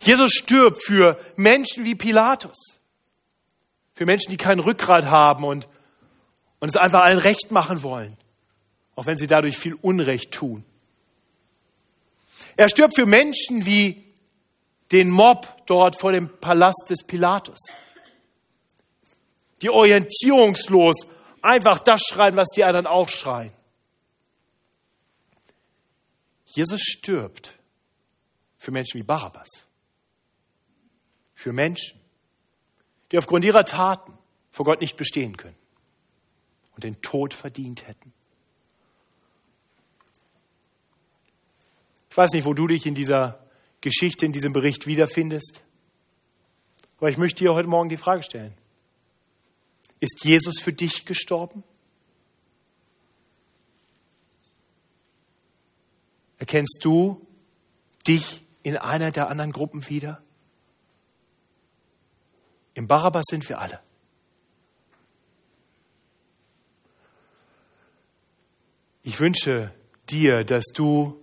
Jesus 0.00 0.32
stirbt 0.32 0.82
für 0.84 1.18
Menschen 1.36 1.84
wie 1.84 1.96
Pilatus, 1.96 2.75
für 3.96 4.04
Menschen, 4.04 4.30
die 4.30 4.36
kein 4.36 4.60
Rückgrat 4.60 5.06
haben 5.06 5.42
und, 5.42 5.66
und 6.60 6.68
es 6.68 6.76
einfach 6.76 7.00
allen 7.00 7.18
recht 7.18 7.50
machen 7.50 7.82
wollen, 7.82 8.18
auch 8.94 9.06
wenn 9.06 9.16
sie 9.16 9.26
dadurch 9.26 9.56
viel 9.56 9.72
Unrecht 9.72 10.32
tun. 10.32 10.64
Er 12.58 12.68
stirbt 12.68 12.94
für 12.94 13.06
Menschen 13.06 13.64
wie 13.64 14.04
den 14.92 15.10
Mob 15.10 15.46
dort 15.66 15.98
vor 15.98 16.12
dem 16.12 16.28
Palast 16.40 16.90
des 16.90 17.04
Pilatus, 17.04 17.58
die 19.62 19.70
orientierungslos 19.70 20.96
einfach 21.40 21.80
das 21.80 22.02
schreien, 22.02 22.36
was 22.36 22.48
die 22.54 22.64
anderen 22.64 22.86
auch 22.86 23.08
schreien. 23.08 23.54
Jesus 26.44 26.82
stirbt 26.82 27.54
für 28.58 28.72
Menschen 28.72 29.00
wie 29.00 29.04
Barabbas. 29.04 29.66
Für 31.34 31.54
Menschen, 31.54 31.98
die 33.12 33.18
aufgrund 33.18 33.44
ihrer 33.44 33.64
Taten 33.64 34.12
vor 34.50 34.64
Gott 34.64 34.80
nicht 34.80 34.96
bestehen 34.96 35.36
können. 35.36 35.56
und 36.74 36.84
den 36.84 37.00
Tod 37.00 37.32
verdient 37.32 37.88
hätten. 37.88 38.12
Ich 42.10 42.16
weiß 42.18 42.32
nicht, 42.32 42.44
wo 42.44 42.52
du 42.52 42.66
dich 42.66 42.84
in 42.84 42.94
dieser 42.94 43.46
Geschichte, 43.80 44.26
in 44.26 44.32
diesem 44.32 44.52
Bericht 44.52 44.86
wiederfindest, 44.86 45.62
aber 46.98 47.08
ich 47.08 47.16
möchte 47.16 47.44
dir 47.44 47.54
heute 47.54 47.68
Morgen 47.68 47.88
die 47.88 47.96
Frage 47.96 48.22
stellen. 48.22 48.54
Ist 50.00 50.24
Jesus 50.24 50.60
für 50.60 50.72
dich 50.72 51.06
gestorben? 51.06 51.62
Erkennst 56.38 56.80
du 56.82 57.26
dich 58.06 58.44
in 58.62 58.76
einer 58.76 59.10
der 59.10 59.28
anderen 59.28 59.52
Gruppen 59.52 59.88
wieder? 59.88 60.22
Im 62.76 62.86
Barabbas 62.86 63.24
sind 63.30 63.48
wir 63.48 63.58
alle. 63.58 63.80
Ich 69.02 69.18
wünsche 69.18 69.74
dir, 70.10 70.44
dass 70.44 70.66
du 70.74 71.18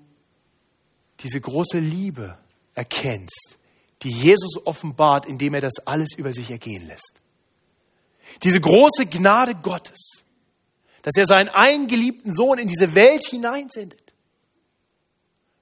diese 1.19 1.39
große 1.39 1.77
Liebe 1.77 2.39
erkennst, 2.73 3.59
die 4.01 4.09
Jesus 4.09 4.65
offenbart, 4.65 5.27
indem 5.27 5.53
er 5.53 5.61
das 5.61 5.73
alles 5.85 6.15
über 6.17 6.33
sich 6.33 6.49
ergehen 6.49 6.87
lässt. 6.87 7.21
Diese 8.41 8.59
große 8.59 9.05
Gnade 9.05 9.53
Gottes, 9.53 10.23
dass 11.03 11.15
er 11.15 11.25
seinen 11.25 11.49
eingeliebten 11.49 12.33
Sohn 12.33 12.57
in 12.57 12.67
diese 12.67 12.95
Welt 12.95 13.27
hineinsendet, 13.27 14.11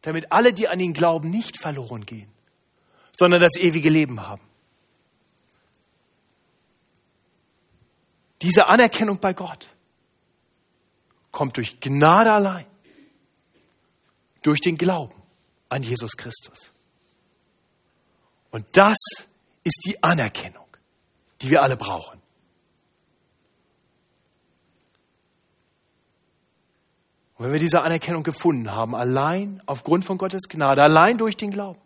damit 0.03 0.31
alle, 0.31 0.53
die 0.53 0.69
an 0.69 0.79
ihn 0.79 0.93
glauben, 0.93 1.29
nicht 1.29 1.57
verloren 1.57 2.05
gehen, 2.05 2.31
sondern 3.19 3.41
das 3.41 3.57
ewige 3.59 3.89
Leben 3.89 4.25
haben. 4.25 4.50
Diese 8.41 8.65
Anerkennung 8.65 9.19
bei 9.19 9.33
Gott 9.33 9.69
kommt 11.31 11.57
durch 11.57 11.79
Gnade 11.79 12.31
allein, 12.31 12.65
durch 14.41 14.61
den 14.61 14.77
Glauben 14.77 15.21
an 15.69 15.83
Jesus 15.83 16.17
Christus. 16.17 16.73
Und 18.49 18.65
das 18.73 18.97
ist 19.63 19.83
die 19.85 20.01
Anerkennung, 20.03 20.65
die 21.41 21.51
wir 21.51 21.61
alle 21.61 21.77
brauchen. 21.77 22.19
Und 27.35 27.45
wenn 27.45 27.53
wir 27.53 27.59
diese 27.59 27.81
Anerkennung 27.81 28.23
gefunden 28.23 28.71
haben, 28.71 28.95
allein 28.95 29.63
aufgrund 29.65 30.05
von 30.05 30.17
Gottes 30.17 30.47
Gnade, 30.49 30.83
allein 30.83 31.17
durch 31.17 31.37
den 31.37 31.51
Glauben, 31.51 31.79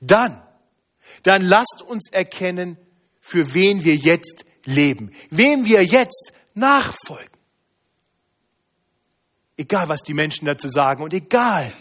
dann, 0.00 0.42
dann 1.22 1.42
lasst 1.42 1.82
uns 1.82 2.10
erkennen, 2.12 2.76
für 3.20 3.54
wen 3.54 3.82
wir 3.82 3.96
jetzt 3.96 4.45
leben, 4.66 5.12
wem 5.30 5.64
wir 5.64 5.82
jetzt 5.82 6.32
nachfolgen. 6.54 7.30
Egal, 9.56 9.88
was 9.88 10.02
die 10.02 10.14
Menschen 10.14 10.46
dazu 10.46 10.68
sagen 10.68 11.02
und 11.02 11.14
egal, 11.14 11.72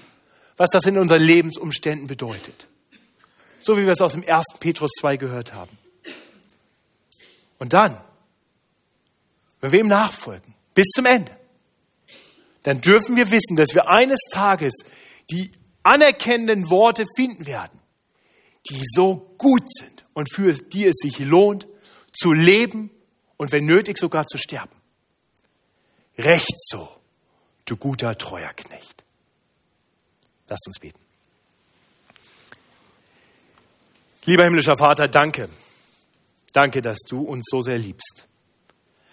was 0.56 0.70
das 0.70 0.86
in 0.86 0.98
unseren 0.98 1.22
Lebensumständen 1.22 2.08
bedeutet. 2.08 2.68
So 3.62 3.74
wie 3.74 3.82
wir 3.82 3.92
es 3.92 4.02
aus 4.02 4.14
dem 4.14 4.24
1. 4.26 4.60
Petrus 4.60 4.92
2 5.00 5.18
gehört 5.18 5.54
haben. 5.54 5.78
Und 7.58 7.74
dann, 7.74 8.02
wenn 9.60 9.72
wir 9.72 9.80
ihm 9.80 9.88
nachfolgen, 9.88 10.54
bis 10.74 10.88
zum 10.94 11.06
Ende, 11.06 11.36
dann 12.64 12.82
dürfen 12.82 13.16
wir 13.16 13.30
wissen, 13.32 13.56
dass 13.56 13.74
wir 13.76 13.90
eines 13.90 14.20
Tages 14.32 14.74
die 15.30 15.52
anerkennenden 15.84 16.70
Worte 16.70 17.04
finden 17.16 17.46
werden, 17.46 17.80
die 18.70 18.82
so 18.84 19.34
gut 19.38 19.64
sind 19.68 20.06
und 20.14 20.34
für 20.34 20.54
die 20.54 20.86
es 20.86 20.96
sich 20.96 21.20
lohnt, 21.20 21.68
zu 22.16 22.34
leben 22.34 22.90
und 23.38 23.52
wenn 23.52 23.66
nötig 23.66 23.98
sogar 23.98 24.26
zu 24.26 24.38
sterben. 24.38 24.76
Recht 26.18 26.56
so, 26.70 26.90
du 27.66 27.76
guter, 27.76 28.18
treuer 28.18 28.54
Knecht. 28.54 29.04
Lasst 30.48 30.68
uns 30.68 30.80
beten. 30.80 31.00
Lieber 34.26 34.46
himmlischer 34.46 34.76
Vater, 34.76 35.08
danke. 35.08 35.50
Danke, 36.54 36.82
dass 36.82 37.00
du 37.08 37.22
uns 37.22 37.46
so 37.48 37.60
sehr 37.62 37.78
liebst. 37.78 38.28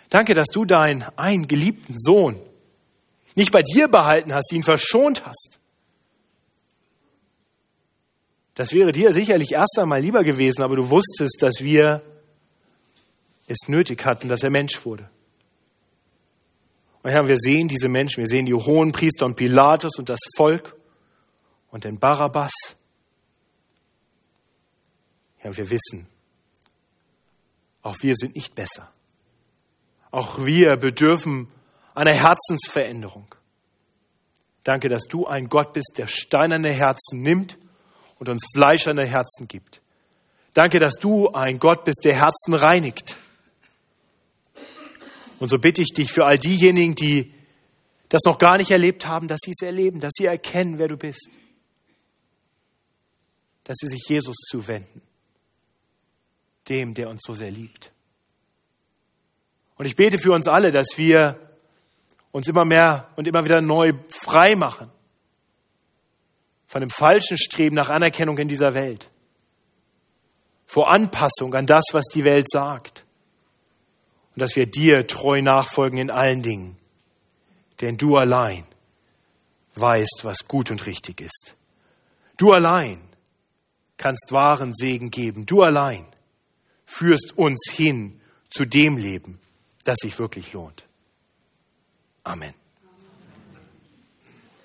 Danke, 0.08 0.34
dass 0.34 0.48
du 0.48 0.64
deinen 0.64 1.02
einen 1.16 1.48
geliebten 1.48 1.94
Sohn 1.98 2.40
nicht 3.34 3.52
bei 3.52 3.62
dir 3.62 3.88
behalten 3.88 4.32
hast, 4.34 4.52
ihn 4.52 4.62
verschont 4.62 5.24
hast. 5.24 5.58
Das 8.54 8.72
wäre 8.72 8.92
dir 8.92 9.14
sicherlich 9.14 9.52
erst 9.52 9.78
einmal 9.78 10.00
lieber 10.00 10.22
gewesen, 10.22 10.62
aber 10.62 10.76
du 10.76 10.90
wusstest, 10.90 11.38
dass 11.40 11.60
wir 11.60 12.02
es 13.52 13.68
nötig 13.68 14.04
hatten, 14.04 14.28
dass 14.28 14.42
er 14.42 14.50
Mensch 14.50 14.84
wurde. 14.84 15.08
Und 17.02 17.10
Herr, 17.10 17.26
wir 17.26 17.36
sehen 17.36 17.68
diese 17.68 17.88
Menschen, 17.88 18.20
wir 18.20 18.28
sehen 18.28 18.46
die 18.46 18.54
hohen 18.54 18.92
Priester 18.92 19.26
und 19.26 19.36
Pilatus 19.36 19.98
und 19.98 20.08
das 20.08 20.20
Volk 20.36 20.76
und 21.70 21.84
den 21.84 21.98
Barabbas. 21.98 22.52
Ja, 25.42 25.56
wir 25.56 25.70
wissen, 25.70 26.06
auch 27.82 27.96
wir 28.00 28.14
sind 28.14 28.36
nicht 28.36 28.54
besser. 28.54 28.92
Auch 30.12 30.38
wir 30.44 30.76
bedürfen 30.76 31.48
einer 31.94 32.12
Herzensveränderung. 32.12 33.34
Danke, 34.62 34.88
dass 34.88 35.04
du 35.04 35.26
ein 35.26 35.48
Gott 35.48 35.72
bist, 35.72 35.94
der 35.96 36.06
steinerne 36.06 36.72
Herzen 36.72 37.20
nimmt 37.20 37.58
und 38.18 38.28
uns 38.28 38.46
fleischerne 38.54 39.08
Herzen 39.08 39.48
gibt. 39.48 39.80
Danke, 40.54 40.78
dass 40.78 40.94
du 40.94 41.30
ein 41.30 41.58
Gott 41.58 41.84
bist, 41.84 42.02
der 42.04 42.14
Herzen 42.14 42.54
reinigt. 42.54 43.16
Und 45.42 45.48
so 45.48 45.58
bitte 45.58 45.82
ich 45.82 45.92
dich 45.92 46.10
für 46.10 46.24
all 46.24 46.36
diejenigen, 46.36 46.94
die 46.94 47.34
das 48.08 48.22
noch 48.24 48.38
gar 48.38 48.56
nicht 48.58 48.70
erlebt 48.70 49.06
haben, 49.06 49.28
dass 49.28 49.40
sie 49.44 49.50
es 49.50 49.66
erleben, 49.66 50.00
dass 50.00 50.12
sie 50.16 50.26
erkennen, 50.26 50.78
wer 50.78 50.88
du 50.88 50.96
bist 50.96 51.38
dass 53.64 53.76
sie 53.80 53.88
sich 53.88 54.02
Jesus 54.08 54.36
zuwenden, 54.48 55.02
dem, 56.68 56.94
der 56.94 57.08
uns 57.08 57.20
so 57.24 57.32
sehr 57.32 57.50
liebt. 57.50 57.92
Und 59.76 59.86
ich 59.86 59.96
bete 59.96 60.18
für 60.18 60.32
uns 60.32 60.48
alle, 60.48 60.70
dass 60.70 60.96
wir 60.96 61.38
uns 62.30 62.48
immer 62.48 62.64
mehr 62.64 63.10
und 63.16 63.26
immer 63.26 63.44
wieder 63.44 63.60
neu 63.60 63.92
frei 64.08 64.54
machen 64.56 64.90
von 66.66 66.80
dem 66.80 66.90
falschen 66.90 67.36
Streben 67.36 67.76
nach 67.76 67.90
Anerkennung 67.90 68.38
in 68.38 68.48
dieser 68.48 68.74
Welt, 68.74 69.10
vor 70.66 70.90
Anpassung 70.90 71.54
an 71.54 71.66
das, 71.66 71.84
was 71.92 72.04
die 72.06 72.24
Welt 72.24 72.48
sagt. 72.50 73.01
Und 74.34 74.42
dass 74.42 74.56
wir 74.56 74.66
dir 74.66 75.06
treu 75.06 75.42
nachfolgen 75.42 75.98
in 75.98 76.10
allen 76.10 76.42
Dingen, 76.42 76.76
denn 77.80 77.96
du 77.96 78.16
allein 78.16 78.64
weißt, 79.74 80.20
was 80.22 80.48
gut 80.48 80.70
und 80.70 80.86
richtig 80.86 81.20
ist. 81.20 81.56
Du 82.36 82.52
allein 82.52 83.00
kannst 83.96 84.32
wahren 84.32 84.74
Segen 84.74 85.10
geben. 85.10 85.46
Du 85.46 85.62
allein 85.62 86.06
führst 86.84 87.36
uns 87.36 87.70
hin 87.70 88.20
zu 88.50 88.64
dem 88.64 88.96
Leben, 88.96 89.38
das 89.84 89.96
sich 90.02 90.18
wirklich 90.18 90.52
lohnt. 90.52 90.86
Amen. 92.24 92.54